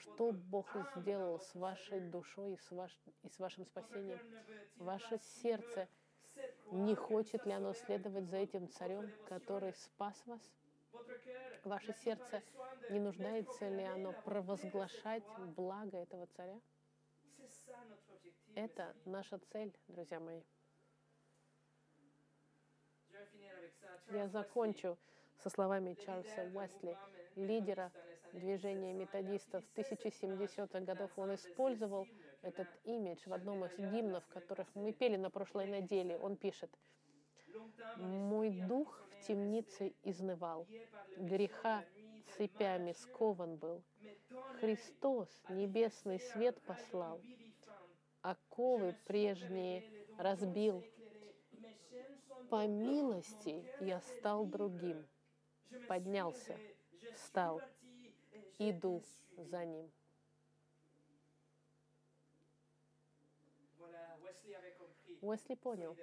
что 0.00 0.32
Бог 0.32 0.74
сделал 0.96 1.38
с 1.38 1.54
вашей 1.54 2.00
душой 2.00 2.54
и 2.54 2.56
с, 2.56 2.70
ваш, 2.70 2.98
и 3.24 3.28
с 3.28 3.38
вашим 3.38 3.66
спасением. 3.66 4.20
Ваше 4.76 5.18
сердце, 5.42 5.88
не 6.70 6.94
хочет 6.94 7.44
ли 7.44 7.52
оно 7.52 7.74
следовать 7.74 8.28
за 8.28 8.38
этим 8.38 8.68
царем, 8.70 9.10
который 9.28 9.74
спас 9.74 10.22
вас? 10.26 10.40
Ваше 11.64 11.92
сердце, 11.92 12.42
не 12.90 13.00
нуждается 13.00 13.68
ли 13.68 13.82
оно 13.82 14.12
провозглашать 14.24 15.24
благо 15.56 15.98
этого 15.98 16.26
царя? 16.26 16.58
Это 18.58 18.92
наша 19.04 19.38
цель, 19.52 19.72
друзья 19.86 20.18
мои. 20.18 20.42
Я 24.10 24.26
закончу 24.26 24.98
со 25.36 25.48
словами 25.48 25.94
Чарльза 25.94 26.42
Уэсли, 26.52 26.96
лидера 27.36 27.92
движения 28.32 28.92
методистов 28.92 29.62
1070-х 29.76 30.80
годов. 30.80 31.12
Он 31.16 31.36
использовал 31.36 32.08
этот 32.42 32.66
имидж 32.82 33.28
в 33.28 33.32
одном 33.32 33.64
из 33.64 33.78
гимнов, 33.78 34.26
которых 34.26 34.66
мы 34.74 34.92
пели 34.92 35.14
на 35.14 35.30
прошлой 35.30 35.68
неделе. 35.68 36.18
Он 36.18 36.34
пишет, 36.36 36.76
«Мой 37.96 38.50
дух 38.50 39.06
в 39.12 39.20
темнице 39.24 39.94
изнывал, 40.02 40.66
греха 41.16 41.84
цепями 42.36 42.90
скован 42.90 43.54
был. 43.54 43.84
Христос 44.58 45.28
небесный 45.48 46.18
свет 46.18 46.60
послал, 46.62 47.20
оковы 48.22 48.94
прежние 49.04 49.84
разбил, 50.18 50.84
по 52.50 52.66
милости 52.66 53.62
я 53.80 54.00
стал 54.00 54.46
другим, 54.46 55.06
поднялся, 55.86 56.56
встал, 57.14 57.62
иду 58.58 59.02
за 59.36 59.64
ним. 59.64 59.90
Уэсли 65.20 65.54
понял 65.56 65.96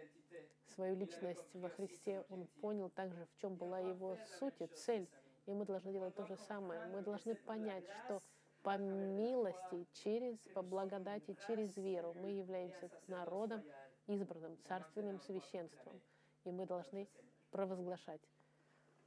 свою 0.76 0.96
личность 0.96 1.50
во 1.54 1.70
Христе. 1.70 2.24
Он 2.30 2.48
понял 2.60 2.90
также, 2.90 3.26
в 3.26 3.36
чем 3.38 3.56
была 3.56 3.80
его 3.80 4.18
суть 4.40 4.62
и 4.62 4.68
цель. 4.68 5.08
И 5.46 5.54
мы 5.54 5.66
должны 5.66 5.92
делать 5.92 6.16
то 6.16 6.26
же 6.26 6.38
самое. 6.38 6.82
Мы 6.94 7.02
должны 7.02 7.36
понять, 7.36 7.86
что 8.04 8.22
по 8.66 8.78
милости, 8.78 9.88
через, 9.94 10.38
по 10.54 10.62
благодати, 10.62 11.38
через 11.48 11.78
веру 11.78 12.14
мы 12.16 12.32
являемся 12.32 12.90
народом, 13.08 13.64
избранным 14.08 14.58
царственным 14.68 15.22
священством– 15.22 16.02
и 16.46 16.52
мы 16.52 16.66
должны 16.66 17.08
провозглашать 17.52 18.22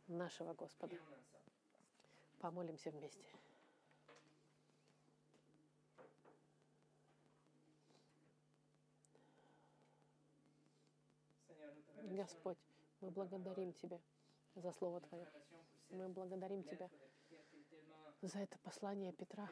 нашего 0.08 0.54
Господа. 0.54 0.96
Помолимся 2.40 2.90
вместе. 2.90 3.24
Господь, 12.02 12.58
мы 13.00 13.10
благодарим 13.10 13.72
Тебя 13.74 14.00
за 14.54 14.72
Слово 14.72 15.00
Твое. 15.00 15.26
Мы 15.90 16.08
благодарим 16.08 16.62
Тебя 16.64 16.90
за 18.22 18.40
это 18.40 18.58
послание 18.58 19.12
Петра, 19.12 19.48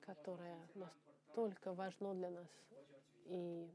которое 0.00 0.68
настолько 0.74 1.72
важно 1.72 2.14
для 2.14 2.30
нас. 2.30 2.48
И 3.26 3.70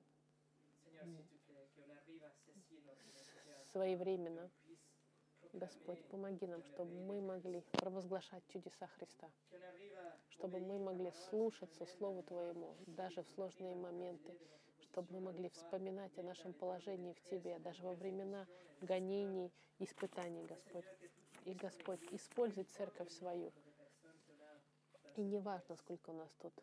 своевременно. 3.71 4.49
Господь, 5.53 6.03
помоги 6.09 6.45
нам, 6.45 6.63
чтобы 6.63 6.93
мы 6.93 7.21
могли 7.21 7.61
провозглашать 7.71 8.43
чудеса 8.47 8.87
Христа, 8.87 9.29
чтобы 10.29 10.59
мы 10.59 10.77
могли 10.77 11.11
слушаться 11.29 11.85
Слову 11.85 12.21
Твоему 12.23 12.75
даже 12.85 13.23
в 13.23 13.29
сложные 13.29 13.75
моменты, 13.75 14.37
чтобы 14.81 15.13
мы 15.13 15.19
могли 15.21 15.49
вспоминать 15.49 16.17
о 16.19 16.23
нашем 16.23 16.53
положении 16.53 17.13
в 17.13 17.21
Тебе, 17.29 17.57
даже 17.59 17.83
во 17.83 17.93
времена 17.93 18.45
гонений, 18.81 19.51
испытаний, 19.79 20.43
Господь. 20.43 20.85
И, 21.45 21.53
Господь, 21.53 22.01
используй 22.11 22.65
церковь 22.65 23.09
свою. 23.11 23.51
И 25.17 25.21
не 25.21 25.39
важно, 25.39 25.75
сколько 25.75 26.11
у 26.11 26.13
нас 26.13 26.33
тут. 26.39 26.53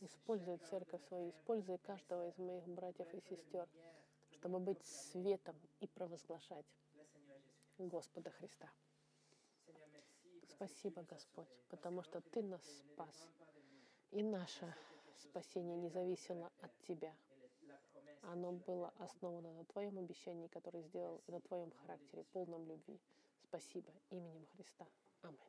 Используй 0.00 0.58
церковь 0.58 1.04
свою, 1.08 1.30
используй 1.30 1.78
каждого 1.78 2.28
из 2.28 2.38
моих 2.38 2.64
братьев 2.68 3.12
и 3.12 3.20
сестер 3.20 3.68
чтобы 4.38 4.60
быть 4.60 4.82
светом 4.84 5.56
и 5.80 5.86
провозглашать 5.86 6.66
Господа 7.78 8.30
Христа. 8.30 8.70
Спасибо, 10.48 11.02
Господь, 11.02 11.48
потому 11.68 12.02
что 12.02 12.20
Ты 12.20 12.42
нас 12.42 12.62
спас. 12.64 13.28
И 14.10 14.22
наше 14.22 14.74
спасение 15.16 15.76
не 15.76 15.88
зависело 15.88 16.50
от 16.60 16.70
Тебя. 16.82 17.14
Оно 18.22 18.52
было 18.52 18.92
основано 18.98 19.52
на 19.52 19.64
Твоем 19.64 19.98
обещании, 19.98 20.48
которое 20.48 20.82
сделал, 20.82 21.20
и 21.26 21.32
на 21.32 21.40
Твоем 21.40 21.70
характере, 21.72 22.24
полном 22.32 22.66
любви. 22.66 23.00
Спасибо 23.44 23.92
именем 24.10 24.46
Христа. 24.54 24.86
Аминь. 25.22 25.47